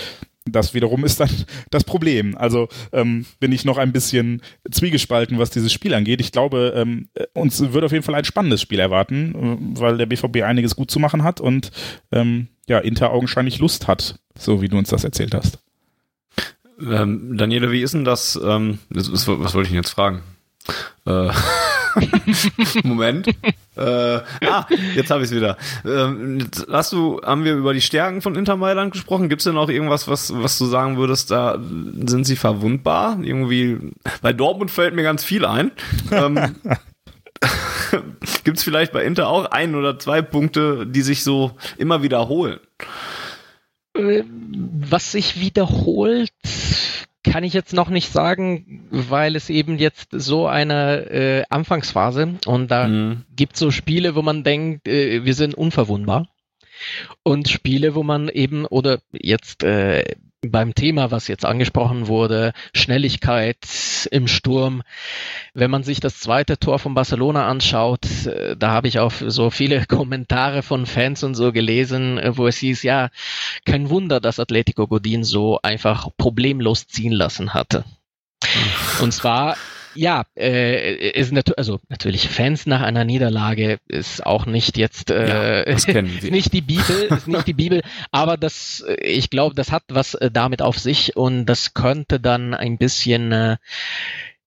[0.46, 1.30] das wiederum ist dann
[1.70, 2.36] das Problem.
[2.36, 6.20] Also ähm, bin ich noch ein bisschen zwiegespalten, was dieses Spiel angeht.
[6.20, 10.06] Ich glaube, ähm, uns wird auf jeden Fall ein spannendes Spiel erwarten, äh, weil der
[10.06, 11.70] BVB einiges gut zu machen hat und
[12.12, 15.58] ähm, ja, Inter augenscheinlich Lust hat, so wie du uns das erzählt hast.
[16.80, 18.38] Ähm, Daniele, wie ist denn das?
[18.42, 20.22] Ähm, was, was, was wollte ich denn jetzt fragen?
[21.06, 21.30] Äh,
[22.84, 23.28] Moment.
[23.76, 25.56] äh, ah, jetzt habe ich es wieder.
[25.84, 29.28] Ähm, hast du, haben wir über die Stärken von Inter Mailand gesprochen?
[29.28, 33.18] Gibt es denn auch irgendwas, was, was du sagen würdest, da sind sie verwundbar?
[33.22, 33.78] Irgendwie,
[34.22, 35.72] bei Dortmund fällt mir ganz viel ein.
[36.10, 36.56] Ähm,
[38.44, 42.58] Gibt es vielleicht bei Inter auch ein oder zwei Punkte, die sich so immer wiederholen?
[43.94, 44.24] Äh,
[44.90, 46.30] was sich wiederholt,
[47.30, 52.70] kann ich jetzt noch nicht sagen, weil es eben jetzt so eine äh, Anfangsphase und
[52.70, 53.24] da mhm.
[53.34, 56.28] gibt so Spiele, wo man denkt, äh, wir sind unverwundbar.
[57.22, 60.04] Und Spiele, wo man eben, oder jetzt äh,
[60.42, 63.58] beim Thema, was jetzt angesprochen wurde, Schnelligkeit
[64.10, 64.82] im Sturm.
[65.54, 69.50] Wenn man sich das zweite Tor von Barcelona anschaut, äh, da habe ich auch so
[69.50, 73.08] viele Kommentare von Fans und so gelesen, äh, wo es hieß, ja,
[73.64, 77.84] kein Wunder, dass Atletico Godin so einfach problemlos ziehen lassen hatte.
[79.00, 79.56] Und zwar
[79.96, 85.68] ja, äh, ist nat also natürlich Fans nach einer Niederlage ist auch nicht jetzt äh,
[85.68, 89.84] ja, nicht die Bibel, ist nicht die Bibel, aber das, äh, ich glaube, das hat
[89.88, 93.56] was äh, damit auf sich und das könnte dann ein bisschen, äh,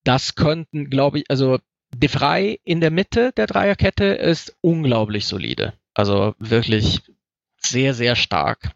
[0.03, 1.59] das könnten, glaube ich, also
[1.95, 7.01] De Frey in der Mitte der Dreierkette ist unglaublich solide, also wirklich
[7.57, 8.71] sehr sehr stark.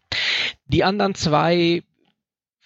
[0.66, 1.82] Die anderen zwei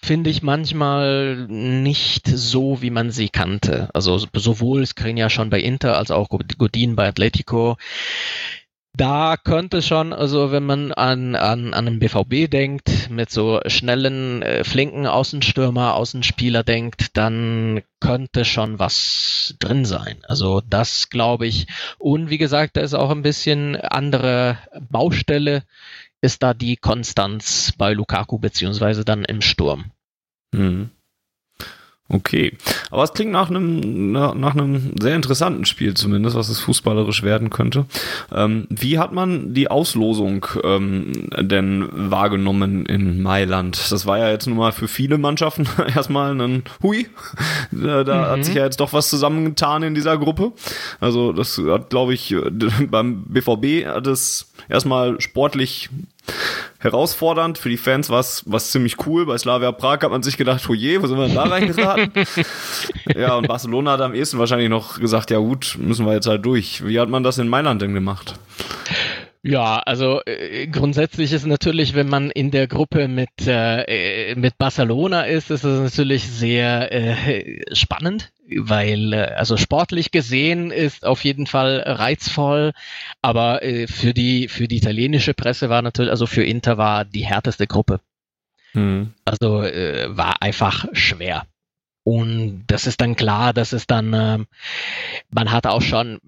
[0.01, 3.89] finde ich manchmal nicht so, wie man sie kannte.
[3.93, 7.77] Also sowohl Skriniar schon bei Inter als auch Godin bei Atletico.
[8.99, 14.41] Da könnte schon, also wenn man an, an, an den BVB denkt, mit so schnellen,
[14.41, 20.17] äh, flinken Außenstürmer, Außenspieler denkt, dann könnte schon was drin sein.
[20.27, 21.67] Also das glaube ich.
[21.97, 24.57] Und wie gesagt, da ist auch ein bisschen andere
[24.89, 25.63] Baustelle
[26.21, 29.91] ist da die Konstanz bei Lukaku beziehungsweise dann im Sturm.
[30.53, 30.91] Mhm.
[32.11, 32.53] Okay,
[32.89, 37.51] aber es klingt nach einem nach einem sehr interessanten Spiel zumindest, was es fußballerisch werden
[37.51, 37.85] könnte.
[38.33, 43.91] Ähm, wie hat man die Auslosung ähm, denn wahrgenommen in Mailand?
[43.91, 47.07] Das war ja jetzt nun mal für viele Mannschaften erstmal ein Hui.
[47.71, 48.31] Da, mhm.
[48.31, 50.53] hat sich ja jetzt doch was zusammengetan in dieser Gruppe.
[50.99, 52.35] Also das hat, glaube ich,
[52.89, 55.89] beim BVB hat es erstmal sportlich
[56.79, 57.57] herausfordernd.
[57.57, 59.25] Für die Fans war es was ziemlich cool.
[59.25, 62.11] Bei Slavia Prag hat man sich gedacht, oh je, wo sind wir denn da reingeraten?
[63.15, 66.45] ja, und Barcelona hat am ehesten wahrscheinlich noch gesagt, ja gut, müssen wir jetzt halt
[66.45, 66.85] durch.
[66.85, 68.35] Wie hat man das in Mailand denn gemacht?
[69.41, 75.23] Ja, also äh, grundsätzlich ist natürlich, wenn man in der Gruppe mit, äh, mit Barcelona
[75.23, 81.47] ist, ist es natürlich sehr äh, spannend, weil äh, also sportlich gesehen ist auf jeden
[81.47, 82.73] Fall reizvoll,
[83.21, 87.25] aber äh, für die für die italienische Presse war natürlich, also für Inter war die
[87.25, 88.01] härteste Gruppe.
[88.73, 89.13] Mhm.
[89.23, 91.45] Also äh, war einfach schwer.
[92.03, 94.39] Und das ist dann klar, dass es dann, äh,
[95.29, 96.19] man hat auch schon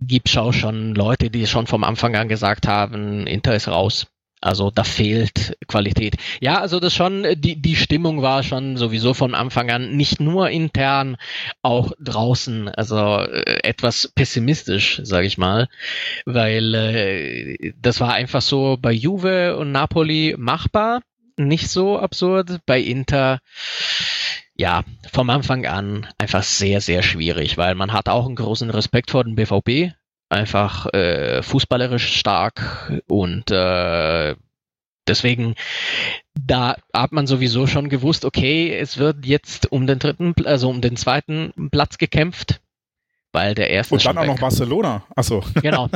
[0.00, 4.06] gibt auch schon Leute, die schon vom Anfang an gesagt haben, Inter ist raus.
[4.42, 6.16] Also da fehlt Qualität.
[6.40, 10.48] Ja, also das schon, die, die Stimmung war schon sowieso von Anfang an nicht nur
[10.48, 11.18] intern,
[11.60, 15.68] auch draußen, also äh, etwas pessimistisch, sage ich mal,
[16.24, 21.02] weil äh, das war einfach so bei Juve und Napoli machbar,
[21.36, 23.40] nicht so absurd, bei Inter
[24.60, 29.10] ja, vom Anfang an einfach sehr, sehr schwierig, weil man hat auch einen großen Respekt
[29.10, 29.94] vor dem BVB,
[30.28, 34.36] einfach äh, fußballerisch stark und äh,
[35.08, 35.54] deswegen
[36.38, 40.82] da hat man sowieso schon gewusst, okay, es wird jetzt um den dritten, also um
[40.82, 42.60] den zweiten Platz gekämpft,
[43.32, 44.28] weil der erste und dann auch weg.
[44.28, 45.04] noch Barcelona.
[45.16, 45.42] Achso.
[45.62, 45.88] Genau.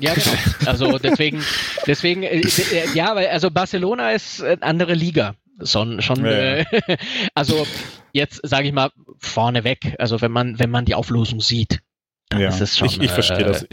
[0.00, 0.32] Ja, genau.
[0.66, 1.44] Also deswegen,
[1.86, 5.36] deswegen, äh, äh, ja, weil also Barcelona ist eine andere Liga.
[5.62, 6.56] Schon, schon, ja, ja.
[6.56, 6.96] Äh,
[7.34, 7.66] also
[8.12, 11.80] jetzt sage ich mal vorneweg, also wenn man, wenn man die Auflösung sieht,
[12.28, 12.88] dann ja, ist es schon.
[12.88, 13.66] ich, ich verstehe äh, das.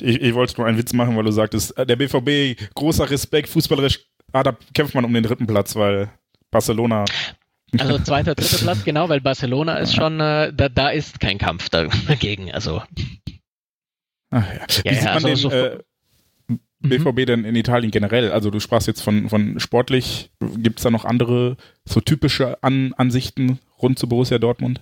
[0.00, 3.48] Ich, ich wollte nur einen Witz machen, weil du sagtest, äh, der BVB, großer Respekt,
[3.48, 4.00] fußballerisch,
[4.32, 6.10] ah, da kämpft man um den dritten Platz, weil
[6.50, 7.04] Barcelona.
[7.78, 11.68] Also zweiter, dritter Platz, genau, weil Barcelona ist schon, äh, da, da ist kein Kampf
[11.68, 12.52] dagegen.
[12.52, 12.80] Also
[14.30, 14.60] Ach ja.
[14.84, 15.78] Wie Ja, sieht ja, man also den so- äh,
[16.88, 18.30] BVB denn in Italien generell?
[18.32, 22.94] Also du sprachst jetzt von, von sportlich, gibt es da noch andere so typische An
[22.96, 24.80] Ansichten rund zu Borussia Dortmund?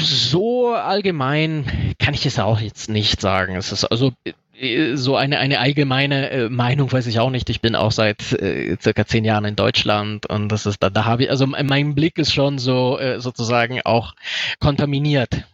[0.00, 3.56] so allgemein kann ich es auch jetzt nicht sagen.
[3.56, 4.12] Es ist also
[4.54, 7.48] äh, so eine, eine allgemeine äh, Meinung weiß ich auch nicht.
[7.50, 11.04] Ich bin auch seit äh, circa zehn Jahren in Deutschland und das ist da, da
[11.04, 14.14] habe ich, also mein Blick ist schon so äh, sozusagen auch
[14.60, 15.44] kontaminiert.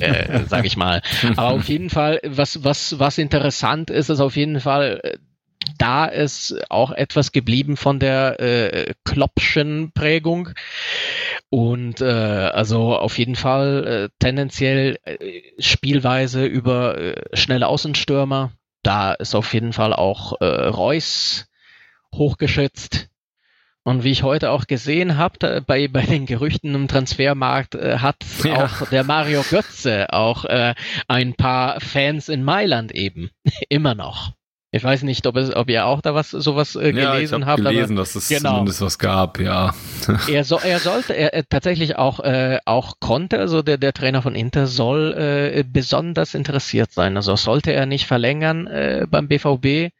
[0.00, 1.02] Äh, sag ich mal.
[1.36, 5.18] Aber auf jeden Fall, was, was, was interessant ist, ist auf jeden Fall, äh,
[5.76, 10.50] da ist auch etwas geblieben von der äh, Kloppschen Prägung.
[11.50, 18.52] Und äh, also auf jeden Fall äh, tendenziell äh, Spielweise über äh, schnelle Außenstürmer.
[18.82, 21.46] Da ist auf jeden Fall auch äh, Reus
[22.14, 23.08] hochgeschätzt.
[23.88, 28.16] Und wie ich heute auch gesehen habe, bei, bei den Gerüchten im Transfermarkt äh, hat
[28.44, 28.66] Ja.
[28.66, 30.74] auch der Mario Götze auch äh,
[31.08, 33.30] ein paar Fans in Mailand eben.
[33.70, 34.32] Immer noch.
[34.72, 37.46] Ich weiß nicht, ob, es, ob ihr auch da was sowas äh, ja, ich gelesen
[37.46, 37.60] hab habt.
[37.60, 38.50] aber- gelesen, dass es Genau.
[38.50, 39.74] zumindest was gab, ja.
[40.28, 44.20] er, so, er sollte, er, er tatsächlich auch, äh, auch konnte, also der, der Trainer
[44.20, 47.16] von Inter soll äh, besonders interessiert sein.
[47.16, 49.94] Also sollte er nicht verlängern äh, beim BVB,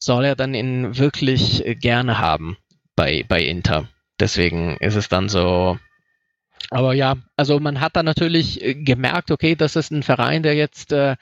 [0.00, 2.56] soll er dann ihn wirklich äh, gerne haben
[2.96, 3.88] bei, bei Inter.
[4.20, 5.78] Deswegen ist es dann so.
[6.70, 10.54] Aber ja, also man hat dann natürlich äh, gemerkt, okay, das ist ein Verein, der
[10.54, 11.16] jetzt äh,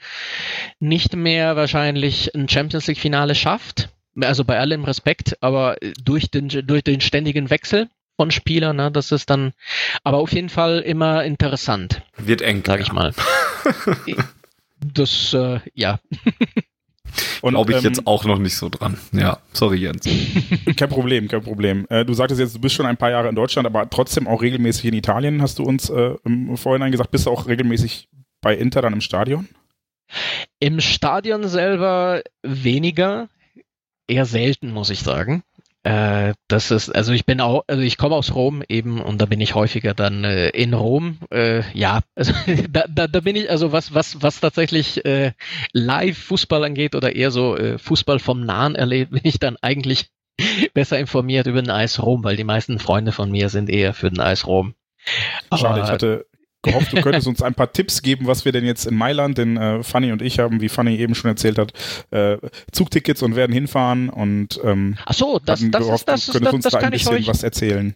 [0.79, 3.89] nicht mehr wahrscheinlich ein Champions League Finale schafft.
[4.21, 8.91] Also bei allem Respekt, aber äh, durch den, durch den ständigen Wechsel von Spielern, ne,
[8.91, 9.53] das ist dann,
[10.03, 12.63] aber auf jeden Fall immer interessant, Wird eng.
[12.65, 13.13] sag ich mal.
[14.85, 15.99] Das, äh, ja.
[17.41, 18.97] Und Glaube ich ähm, jetzt auch noch nicht so dran.
[19.11, 20.07] Ja, sorry Jens.
[20.77, 21.85] Kein Problem, kein Problem.
[21.89, 24.41] Äh, du sagtest jetzt, du bist schon ein paar Jahre in Deutschland, aber trotzdem auch
[24.41, 27.11] regelmäßig in Italien, hast du uns äh, im Vorhinein gesagt.
[27.11, 28.09] Bist du auch regelmäßig
[28.41, 29.47] bei Inter dann im Stadion?
[30.59, 33.29] Im Stadion selber weniger,
[34.07, 35.43] eher selten, muss ich sagen.
[35.83, 39.25] Äh, das ist, also ich bin auch, also ich komme aus Rom eben und da
[39.25, 41.19] bin ich häufiger dann äh, in Rom.
[41.29, 42.33] Äh, ja, also
[42.69, 45.33] da, da, da bin ich, also was, was, was tatsächlich äh,
[45.73, 50.09] Live-Fußball angeht oder eher so äh, Fußball vom Nahen erlebt, bin ich dann eigentlich
[50.73, 54.09] besser informiert über den Eis Rom, weil die meisten Freunde von mir sind eher für
[54.09, 54.75] den Eis Rom.
[55.53, 56.25] Schade, ich hatte
[56.63, 59.57] gehofft, du könntest uns ein paar Tipps geben, was wir denn jetzt in Mailand, denn
[59.57, 61.73] äh, Fanny und ich haben, wie Fanny eben schon erzählt hat,
[62.11, 62.37] äh,
[62.71, 66.53] Zugtickets und werden hinfahren und ähm, Ach so, das, das, gehofft, ist, das, könntest das,
[66.53, 67.95] uns das da ein kann ich bisschen euch was erzählen.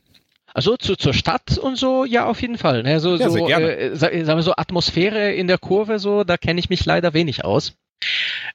[0.53, 2.81] Also zu, zur Stadt und so, ja, auf jeden Fall.
[2.83, 2.99] Ne?
[2.99, 3.47] So, Ja, so.
[3.47, 7.13] Äh, sa- sagen wir so, Atmosphäre in der Kurve, so, da kenne ich mich leider
[7.13, 7.73] wenig aus.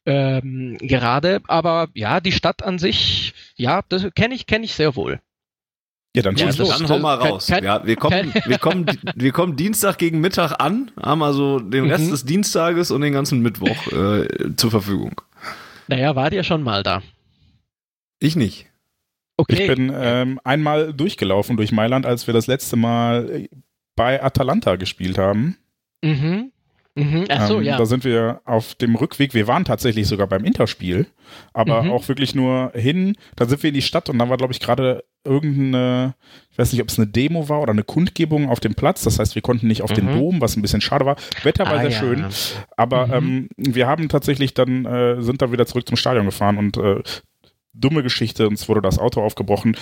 [0.04, 4.96] Ähm, gerade, aber ja, die Stadt an sich, ja, das kenne ich, kenne ich sehr
[4.96, 5.20] wohl.
[6.14, 6.68] Ja, dann Ja, das- los.
[6.78, 7.46] Dann hau mal raus.
[7.46, 11.90] kein- ja, wir kommen, wir kommen, wir kommen Dienstag gegen Mittag an, haben also den
[11.90, 12.10] Rest Mhm.
[12.10, 15.20] des Dienstages und den ganzen Mittwoch äh, zur Verfügung.
[15.88, 17.02] Naja, wart ihr schon mal da?
[18.20, 18.66] Ich nicht.
[19.38, 19.62] Okay.
[19.62, 23.48] Ich bin ähm, einmal durchgelaufen durch Mailand, als wir das letzte Mal äh,
[23.96, 25.56] bei Atalanta gespielt haben.
[26.04, 26.51] mhm.
[26.94, 27.24] Mhm.
[27.30, 27.78] Ach so, ähm, ja.
[27.78, 29.32] Da sind wir auf dem Rückweg.
[29.32, 31.06] Wir waren tatsächlich sogar beim Interspiel,
[31.54, 31.90] aber Mhm.
[31.92, 33.16] auch wirklich nur hin.
[33.36, 36.14] Da sind wir in die Stadt und da war, glaube ich, gerade irgendeine,
[36.50, 39.02] ich weiß nicht, ob es eine Demo war oder eine Kundgebung auf dem Platz.
[39.04, 40.18] Das heißt, wir konnten nicht auf den Mhm.
[40.18, 41.16] Dom, was ein bisschen schade war.
[41.42, 41.98] Wetter war Ah, sehr ja.
[41.98, 42.26] schön,
[42.76, 43.48] aber Mhm.
[43.58, 47.02] ähm, wir haben tatsächlich dann, äh, sind dann wieder zurück zum Stadion gefahren und äh,
[47.74, 49.76] dumme Geschichte, uns wurde das Auto aufgebrochen.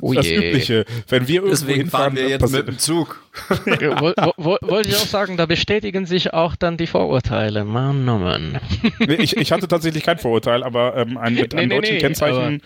[0.00, 0.36] Oh das je.
[0.36, 0.84] Übliche.
[1.08, 3.20] Wenn wir irgendwo Deswegen hinfahren, fahren wir jetzt passiert- mit dem Zug.
[3.56, 7.64] Wollte ich auch sagen, da bestätigen sich auch dann die Vorurteile.
[7.64, 8.58] Mann, oh Mann.
[8.98, 11.94] Nee, ich, ich hatte tatsächlich kein Vorurteil, aber ähm, ein, mit Nee, einem nee, deutschen
[11.94, 12.62] nee, Kennzeichen.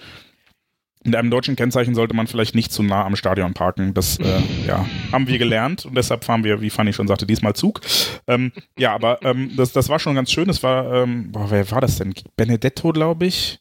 [1.04, 3.94] Mit einem deutschen Kennzeichen sollte man vielleicht nicht zu nah am Stadion parken.
[3.94, 7.54] Das äh, ja, haben wir gelernt und deshalb fahren wir, wie Fanny schon sagte, diesmal
[7.54, 7.80] Zug.
[8.26, 10.50] Ähm, ja, aber ähm, das, das war schon ganz schön.
[10.50, 12.14] Es war, ähm, boah, wer war das denn?
[12.36, 13.60] Benedetto, glaube ich.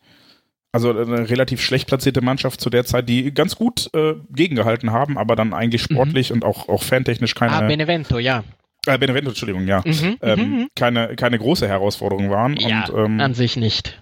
[0.77, 5.17] Also eine relativ schlecht platzierte Mannschaft zu der Zeit, die ganz gut äh, gegengehalten haben,
[5.17, 7.53] aber dann eigentlich sportlich und auch, auch fantechnisch keine.
[7.53, 8.43] Ah, Benevento, ja.
[8.85, 9.81] äh, Benevento, Entschuldigung, ja.
[9.83, 10.67] Mhm, Ähm, mhm.
[10.75, 12.55] keine, keine große Herausforderung waren.
[12.57, 13.99] Ja, und, ähm, an sich nicht.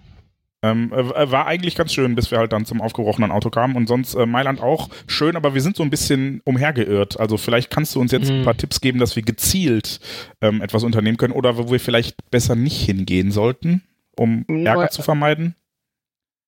[0.63, 3.78] ähm, äh, war eigentlich ganz schön, bis wir halt dann zum aufgebrochenen Auto kamen.
[3.78, 7.17] Und sonst äh, Mailand auch schön, aber wir sind so ein bisschen umhergeirrt.
[7.19, 8.39] Also vielleicht kannst du uns jetzt Mhm.
[8.39, 10.01] ein paar Tipps geben, dass wir gezielt
[10.41, 13.82] ähm, etwas unternehmen können oder wo wir vielleicht besser nicht hingehen sollten,
[14.17, 15.55] um Ärger zu vermeiden.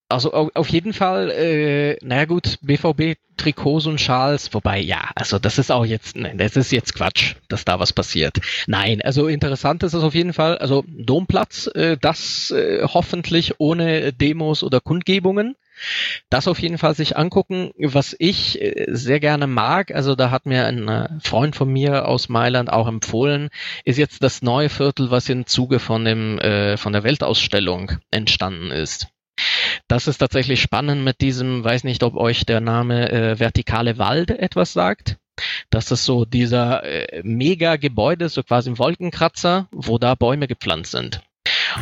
[0.10, 5.60] Also auf jeden Fall, äh, naja gut, BVB Trikots und Schals, wobei ja, also das
[5.60, 8.38] ist auch jetzt, nein, das ist jetzt Quatsch, dass da was passiert.
[8.66, 14.14] Nein, also interessant ist es auf jeden Fall, also Domplatz, äh, das äh, hoffentlich ohne
[14.14, 15.56] Demos oder Kundgebungen.
[16.32, 20.48] Das auf jeden Fall sich angucken, was ich äh, sehr gerne mag, also da hat
[20.48, 23.50] mir ein äh, Freund von mir aus Mailand auch empfohlen,
[23.86, 28.72] ist jetzt das neue Viertel, was im Zuge von dem äh, von der Weltausstellung entstanden
[28.72, 29.08] ist.
[29.88, 34.32] Das ist tatsächlich spannend mit diesem, weiß nicht, ob euch der Name äh, Vertikale Wald
[34.32, 35.18] etwas sagt.
[35.70, 41.22] Das ist so dieser äh, Mega-Gebäude, so quasi ein Wolkenkratzer, wo da Bäume gepflanzt sind.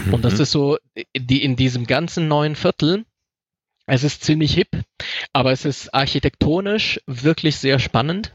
[0.06, 0.14] Mhm.
[0.14, 0.42] Und das mhm.
[0.42, 0.78] ist so,
[1.16, 3.06] die in diesem ganzen neuen Viertel,
[3.88, 4.82] es ist ziemlich hip,
[5.32, 8.34] aber es ist architektonisch wirklich sehr spannend.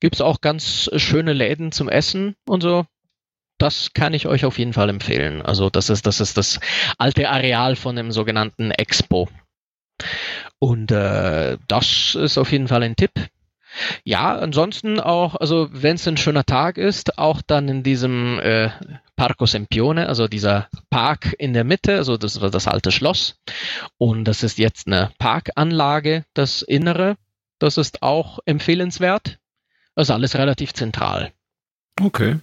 [0.00, 2.86] Gibt es auch ganz schöne Läden zum Essen und so
[3.58, 5.42] das kann ich euch auf jeden Fall empfehlen.
[5.42, 6.60] Also das ist, das ist das
[6.96, 9.28] alte Areal von dem sogenannten Expo.
[10.58, 13.12] Und äh, das ist auf jeden Fall ein Tipp.
[14.04, 18.70] Ja, ansonsten auch, also wenn es ein schöner Tag ist, auch dann in diesem äh,
[19.14, 23.36] Parco Sempione, also dieser Park in der Mitte, also das war das alte Schloss.
[23.98, 27.16] Und das ist jetzt eine Parkanlage, das Innere.
[27.58, 29.38] Das ist auch empfehlenswert.
[29.94, 31.32] Also alles relativ zentral.
[32.00, 32.38] Okay.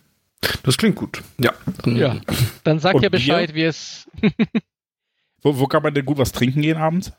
[0.64, 1.22] Das klingt gut.
[1.38, 1.54] Ja.
[1.86, 2.18] Ja.
[2.64, 4.10] Dann sagt ihr Bescheid, wie es.
[5.42, 7.12] wo, wo kann man denn gut was trinken gehen abends?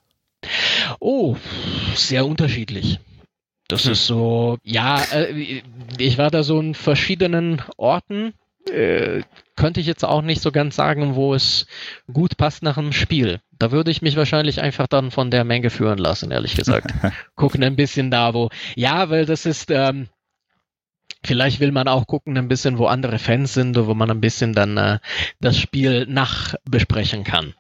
[1.01, 1.37] Oh,
[1.95, 3.01] sehr unterschiedlich.
[3.69, 3.93] Das hm.
[3.93, 5.63] ist so, ja, äh,
[5.99, 8.35] ich war da so in verschiedenen Orten.
[8.71, 9.23] Äh,
[9.55, 11.67] könnte ich jetzt auch nicht so ganz sagen, wo es
[12.13, 13.41] gut passt nach einem Spiel.
[13.59, 16.93] Da würde ich mich wahrscheinlich einfach dann von der Menge führen lassen, ehrlich gesagt.
[17.37, 18.51] Gucken ein bisschen da, wo.
[18.75, 20.09] Ja, weil das ist, ähm,
[21.27, 24.53] Vielleicht will man auch gucken, ein bisschen, wo andere Fans sind, wo man ein bisschen
[24.53, 24.99] dann äh,
[25.41, 27.55] das Spiel nachbesprechen kann.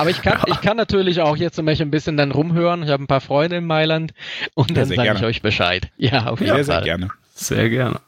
[0.00, 2.82] Aber ich kann, ich kann natürlich auch jetzt ein bisschen dann rumhören.
[2.82, 4.12] Ich habe ein paar Freunde in Mailand
[4.54, 5.88] und ja, dann sage ich euch Bescheid.
[5.96, 6.82] Ja, auf jeden sehr, Fall.
[6.82, 7.08] Sehr gerne.
[7.34, 8.00] Sehr gerne.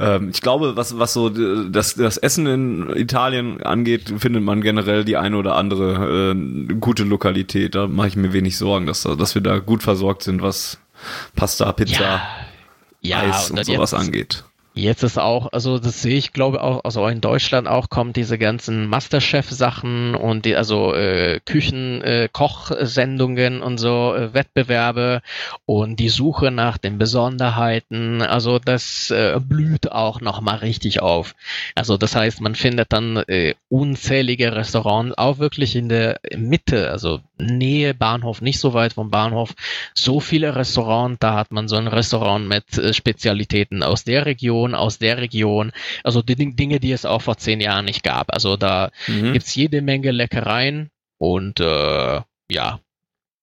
[0.00, 5.04] Ähm, ich glaube, was, was so das, das Essen in Italien angeht, findet man generell
[5.04, 7.76] die eine oder andere äh, gute Lokalität.
[7.76, 10.80] Da mache ich mir wenig Sorgen, dass, dass wir da gut versorgt sind, was
[11.36, 12.02] Pasta, Pizza.
[12.02, 12.22] Ja
[13.02, 14.44] ja, Eis und, und sowas angeht.
[14.74, 18.38] Jetzt ist auch, also das sehe ich, glaube auch, also in Deutschland auch kommen diese
[18.38, 25.20] ganzen Masterchef-Sachen und die, also äh, Küchen, äh, Kochsendungen und so, äh, Wettbewerbe
[25.66, 31.34] und die Suche nach den Besonderheiten, also das äh, blüht auch nochmal richtig auf.
[31.74, 37.20] Also das heißt, man findet dann äh, unzählige Restaurants, auch wirklich in der Mitte, also
[37.46, 39.54] Nähe Bahnhof, nicht so weit vom Bahnhof,
[39.94, 44.74] so viele Restaurants, da hat man so ein Restaurant mit äh, Spezialitäten aus der Region,
[44.74, 45.72] aus der Region.
[46.04, 48.32] Also die Dinge, die es auch vor zehn Jahren nicht gab.
[48.32, 49.34] Also da mhm.
[49.34, 52.20] es jede Menge Leckereien und äh,
[52.50, 52.80] ja,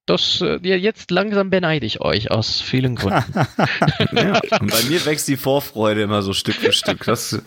[0.10, 3.34] das, äh, jetzt langsam beneide ich euch aus vielen Gründen.
[4.14, 7.06] ja, bei mir wächst die Vorfreude immer so Stück für Stück.
[7.06, 7.40] Das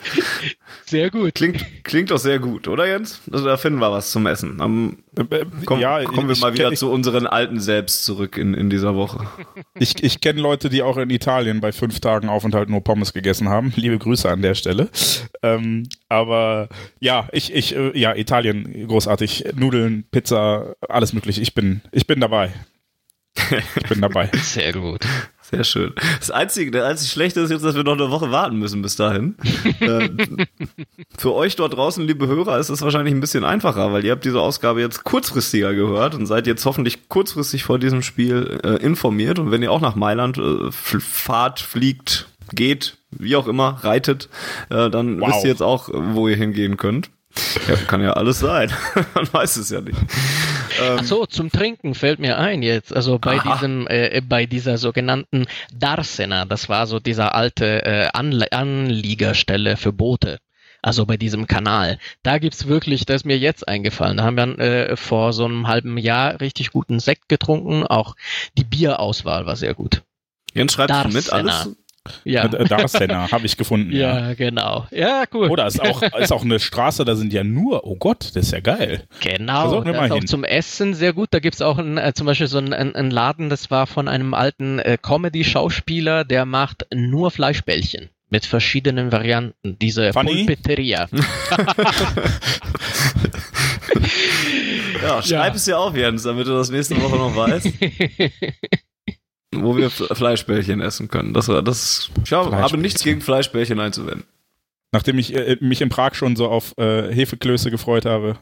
[0.87, 1.35] sehr gut.
[1.35, 3.21] Klingt, klingt doch sehr gut, oder Jens?
[3.31, 4.61] Also da finden wir was zum Essen.
[4.61, 8.55] Am, äh, komm, ja, kommen wir mal wieder kenn, zu unseren alten Selbst zurück in,
[8.55, 9.27] in dieser Woche.
[9.75, 13.49] Ich, ich kenne Leute, die auch in Italien bei fünf Tagen Aufenthalt nur Pommes gegessen
[13.49, 13.73] haben.
[13.75, 14.89] Liebe Grüße an der Stelle.
[15.43, 16.69] Ähm, aber
[17.01, 19.47] ja, ich, ich, äh, ja, Italien großartig.
[19.55, 21.41] Nudeln, Pizza, alles mögliche.
[21.41, 22.53] Ich bin, ich bin dabei.
[23.35, 24.31] Ich bin dabei.
[24.43, 25.01] Sehr gut.
[25.41, 25.93] Sehr schön.
[26.19, 28.97] Das einzige, der einzig Schlechte ist jetzt, dass wir noch eine Woche warten müssen bis
[28.97, 29.37] dahin.
[29.81, 30.09] äh,
[31.17, 34.25] für euch dort draußen, liebe Hörer, ist es wahrscheinlich ein bisschen einfacher, weil ihr habt
[34.25, 39.39] diese Ausgabe jetzt kurzfristiger gehört und seid jetzt hoffentlich kurzfristig vor diesem Spiel äh, informiert.
[39.39, 44.29] Und wenn ihr auch nach Mailand äh, fahrt, fliegt, geht, wie auch immer, reitet,
[44.71, 45.29] äh, dann wow.
[45.29, 47.11] wisst ihr jetzt auch, wo ihr hingehen könnt.
[47.67, 48.71] Ja, kann ja alles sein.
[49.15, 49.99] Man weiß es ja nicht.
[49.99, 52.95] Ähm, Ach so, zum Trinken fällt mir ein jetzt.
[52.95, 53.55] Also bei aha.
[53.55, 59.93] diesem, äh, bei dieser sogenannten Darsena, das war so dieser alte äh, Anle Anliegerstelle für
[59.93, 60.39] Boote.
[60.83, 61.99] Also bei diesem Kanal.
[62.23, 64.17] Da gibt's wirklich, das ist mir jetzt eingefallen.
[64.17, 67.87] Da haben wir äh, vor so einem halben Jahr richtig guten Sekt getrunken.
[67.87, 68.17] Auch
[68.59, 70.03] die Bierauswahl war sehr gut.
[70.55, 71.15] Jens schreibt Darsena.
[71.15, 71.77] mit alles.
[72.25, 72.45] Ja.
[72.45, 73.93] Äh, Darsteller habe ich gefunden.
[74.03, 74.87] Ja, ja, genau.
[74.91, 75.49] Ja, cool.
[75.51, 78.53] Oder ist auch, ist auch eine Straße, da sind ja nur, oh Gott, das ist
[78.53, 79.05] ja geil.
[79.21, 81.29] Genau, das, ist auch zum Essen sehr gut.
[81.33, 84.09] Da gibt es auch ein, äh, zum Beispiel so einen ein Laden, das war von
[84.09, 89.79] einem alten äh, Comedy-Schauspieler, der macht nur Fleischbällchen mit verschiedenen Varianten.
[89.79, 90.47] Diese Funny?
[90.47, 91.09] Pulpeteria.
[95.03, 95.55] ja, schreib ja.
[95.55, 97.69] es dir auf, Jens, damit du das nächste Woche noch weißt.
[99.53, 101.35] wo wir Fleischbällchen essen können.
[101.35, 102.11] Das war das.
[102.25, 104.25] Ich habe nichts gegen Fleischbällchen einzuwenden.
[104.93, 108.39] Nachdem ich äh, mich in Prag schon so auf äh, Hefeklöße gefreut habe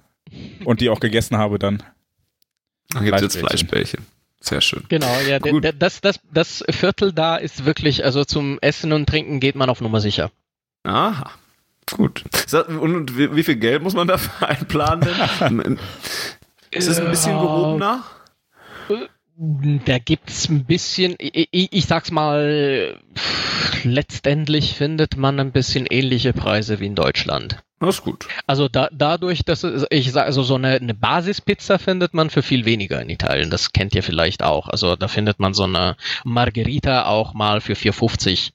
[0.64, 1.82] und die auch gegessen habe, dann
[2.92, 4.06] Dann gibt es jetzt Fleischbällchen.
[4.40, 4.84] Sehr schön.
[4.88, 9.54] Genau, ja, das, das, das Viertel da ist wirklich, also zum Essen und Trinken geht
[9.54, 10.30] man auf Nummer sicher.
[10.84, 11.30] Aha.
[11.92, 12.24] Gut.
[12.80, 15.08] Und wie viel Geld muss man dafür einplanen
[16.70, 18.04] ist es ein bisschen gehobener?
[19.42, 23.00] Da gibt's ein bisschen, ich, ich sag's mal,
[23.84, 27.56] letztendlich findet man ein bisschen ähnliche Preise wie in Deutschland.
[27.78, 28.28] Das ist gut.
[28.46, 32.66] Also da, dadurch, dass ich sage, also so eine, eine Basispizza findet man für viel
[32.66, 33.48] weniger in Italien.
[33.48, 34.68] Das kennt ihr vielleicht auch.
[34.68, 38.50] Also da findet man so eine Margherita auch mal für 4,50.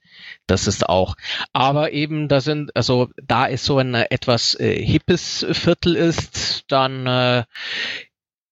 [0.45, 1.15] Das ist auch.
[1.51, 7.07] Aber eben, da sind, also da ist so ein etwas äh, hippes Viertel ist, dann
[7.07, 7.43] äh,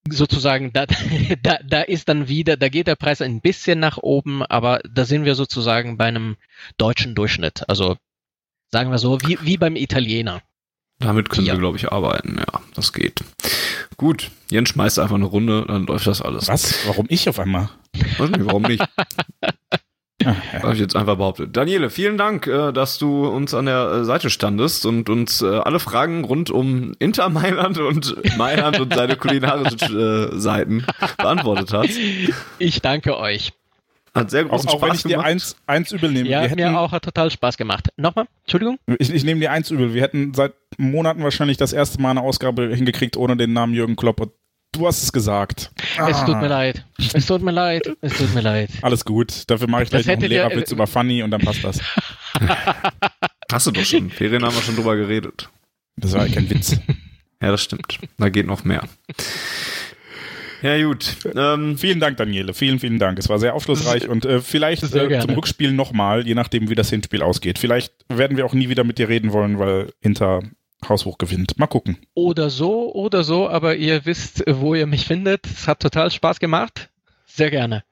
[0.10, 0.86] sozusagen, da,
[1.44, 5.06] da, da ist dann wieder, da geht der Preis ein bisschen nach oben, aber da
[5.06, 6.38] sind wir sozusagen bei einem
[6.78, 7.68] deutschen Durchschnitt.
[7.70, 7.98] Also
[8.72, 10.42] sagen wir so, wie, wie beim Italiener.
[11.00, 11.54] Damit können ja.
[11.54, 12.38] wir, glaube ich, arbeiten.
[12.38, 13.24] Ja, das geht.
[13.98, 16.48] Gut, Jens schmeißt einfach eine Runde, dann läuft das alles.
[16.48, 16.88] Was?
[16.88, 17.70] Warum ich auf einmal?
[18.18, 18.84] Weiß nicht, warum nicht?
[20.62, 21.56] Habe ich jetzt einfach behauptet.
[21.56, 25.46] Daniele, vielen Dank, äh, dass du uns an der äh, Seite standest und uns äh,
[25.46, 30.86] alle Fragen rund um Inter Mailand und Mailand und seine kulinarischen Seiten
[31.18, 31.98] beantwortet hast.
[32.60, 33.54] Ich danke euch.
[34.14, 35.26] Hat sehr großen auch, auch Spaß wenn ich gemacht.
[35.26, 36.30] dir eins, eins übel nehme.
[36.30, 37.90] Ja, hätten, mir auch hat total Spaß gemacht.
[37.98, 38.78] Nochmal, Entschuldigung?
[39.00, 39.96] Ich, ich nehme dir eins übel.
[39.96, 43.96] Wir hätten seit Monaten wahrscheinlich das erste Mal eine Ausgabe hingekriegt ohne den Namen Jürgen
[43.96, 44.32] Klopp.
[44.74, 45.72] Du hast es gesagt.
[45.98, 46.10] Ah.
[46.10, 46.84] Es tut mir leid.
[47.14, 47.96] Es tut mir leid.
[48.02, 48.70] Es tut mir leid.
[48.82, 49.44] Alles gut.
[49.48, 51.80] Dafür mache ich gleich noch einen Lehrerwitz über Funny und dann passt das.
[53.52, 54.10] Hast du doch schon.
[54.10, 55.48] Ferien haben wir schon drüber geredet.
[55.96, 56.78] Das war kein Witz.
[57.42, 58.00] Ja, das stimmt.
[58.18, 58.84] Da geht noch mehr.
[60.64, 61.18] Ja, gut.
[61.36, 62.54] Ähm, vielen Dank, Daniele.
[62.54, 63.20] Vielen, vielen Dank.
[63.20, 66.90] Es war sehr aufschlussreich und äh, vielleicht äh, zum Rückspiel nochmal, je nachdem, wie das
[66.90, 67.60] Hinspiel ausgeht.
[67.60, 70.42] Vielleicht werden wir auch nie wieder mit dir reden wollen, weil Inter
[70.90, 71.58] haushoch gewinnt.
[71.58, 71.98] Mal gucken.
[72.14, 75.46] Oder so, oder so, aber ihr wisst, wo ihr mich findet.
[75.46, 76.90] Es hat total Spaß gemacht.
[77.26, 77.84] Sehr gerne.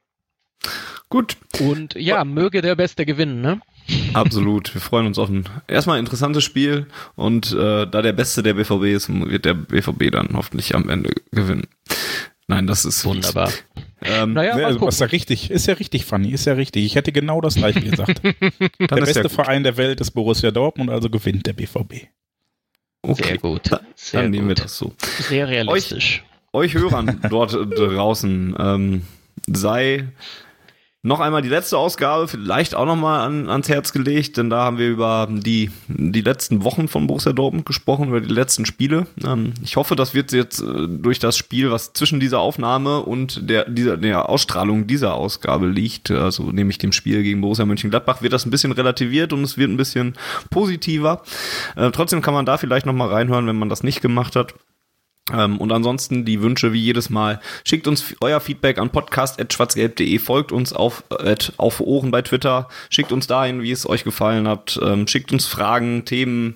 [1.10, 1.38] Gut.
[1.60, 3.60] Und ja, möge der Beste gewinnen, ne?
[4.14, 4.74] Absolut.
[4.74, 8.54] Wir freuen uns auf ein erstmal ein interessantes Spiel und äh, da der Beste der
[8.54, 11.68] BVB ist, wird der BVB dann hoffentlich am Ende gewinnen.
[12.48, 13.52] Nein, das ist wunderbar.
[14.02, 16.86] Ähm, naja, also, ist ja richtig, ist ja richtig funny, ist ja richtig.
[16.86, 18.22] Ich hätte genau das gleiche gesagt.
[18.80, 22.08] der beste Verein der Welt ist Borussia Dortmund, also gewinnt der BVB.
[23.04, 23.24] Okay.
[23.24, 23.70] Sehr gut.
[23.95, 24.93] Sehr Dann nehmen wir das so.
[25.20, 26.24] Sehr realistisch.
[26.54, 29.02] Euch, euch Hörern dort draußen ähm,
[29.47, 30.08] sei
[31.04, 34.78] noch einmal die letzte Ausgabe vielleicht auch nochmal an, ans Herz gelegt, denn da haben
[34.78, 39.08] wir über die, die letzten Wochen von Borussia Dortmund gesprochen, über die letzten Spiele.
[39.26, 43.49] Ähm, ich hoffe, das wird jetzt äh, durch das Spiel, was zwischen dieser Aufnahme und
[43.49, 48.34] der, dieser, der Ausstrahlung dieser Ausgabe liegt, also nämlich dem Spiel gegen Borussia Mönchengladbach, wird
[48.34, 50.14] das ein bisschen relativiert und es wird ein bisschen
[50.52, 51.24] positiver.
[51.76, 54.54] Äh, trotzdem kann man da vielleicht nochmal reinhören, wenn man das nicht gemacht hat.
[55.34, 57.39] Ähm, und ansonsten die Wünsche wie jedes Mal.
[57.65, 61.03] Schickt uns euer Feedback an podcast.schwarzgelb.de, folgt uns auf,
[61.57, 65.45] auf Ohren bei Twitter, schickt uns dahin, wie es euch gefallen hat, ähm, schickt uns
[65.45, 66.55] Fragen, Themen,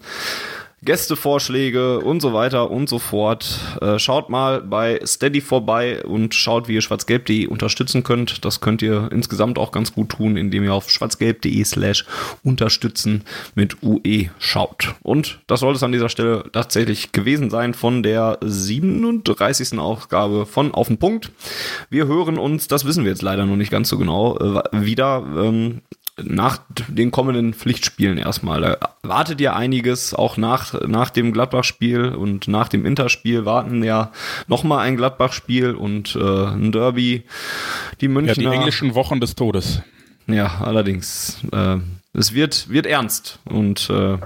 [0.85, 3.59] Gästevorschläge und so weiter und so fort.
[3.81, 8.45] Äh, schaut mal bei Steady vorbei und schaut, wie ihr schwarzgelb.de unterstützen könnt.
[8.45, 12.05] Das könnt ihr insgesamt auch ganz gut tun, indem ihr auf schwarzgelb.de slash
[12.43, 13.23] unterstützen
[13.55, 14.95] mit UE schaut.
[15.01, 19.79] Und das soll es an dieser Stelle tatsächlich gewesen sein von der 37.
[19.79, 21.31] Ausgabe von Auf den Punkt.
[21.89, 25.23] Wir hören uns, das wissen wir jetzt leider noch nicht ganz so genau, äh, wieder
[25.35, 25.81] ähm,
[26.21, 28.61] nach den kommenden Pflichtspielen erstmal.
[28.61, 34.11] Da wartet ja einiges, auch nach, nach dem Gladbach-Spiel und nach dem Inter-Spiel warten ja
[34.47, 37.23] nochmal ein Gladbach-Spiel und äh, ein Derby.
[38.01, 38.43] Die Münchner.
[38.43, 39.81] Ja, die englischen Wochen des Todes.
[40.27, 41.37] Ja, allerdings.
[41.51, 41.77] Äh,
[42.13, 44.17] es wird, wird ernst und äh,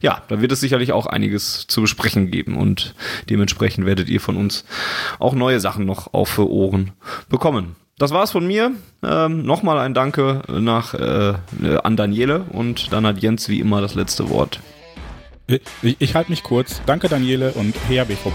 [0.00, 2.94] ja, da wird es sicherlich auch einiges zu besprechen geben und
[3.28, 4.64] dementsprechend werdet ihr von uns
[5.18, 6.92] auch neue Sachen noch auf Ohren
[7.28, 8.72] bekommen das war's von mir.
[9.02, 11.34] Ähm, Nochmal ein Danke nach, äh,
[11.82, 14.60] an Daniele und dann hat Jens wie immer das letzte Wort.
[15.46, 16.80] Ich, ich, halte mich kurz.
[16.86, 18.32] Danke Daniele und her BVB.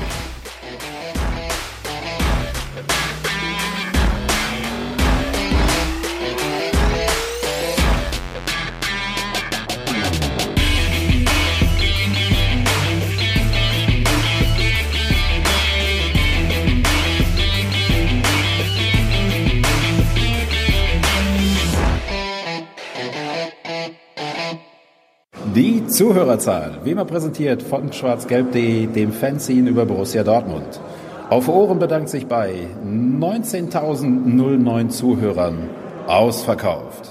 [25.55, 30.79] Die Zuhörerzahl, wie immer präsentiert von schwarzgelb.de, dem Fanzine über Borussia Dortmund.
[31.31, 35.57] Auf Ohren bedankt sich bei 19.009 Zuhörern
[36.05, 37.08] ausverkauft.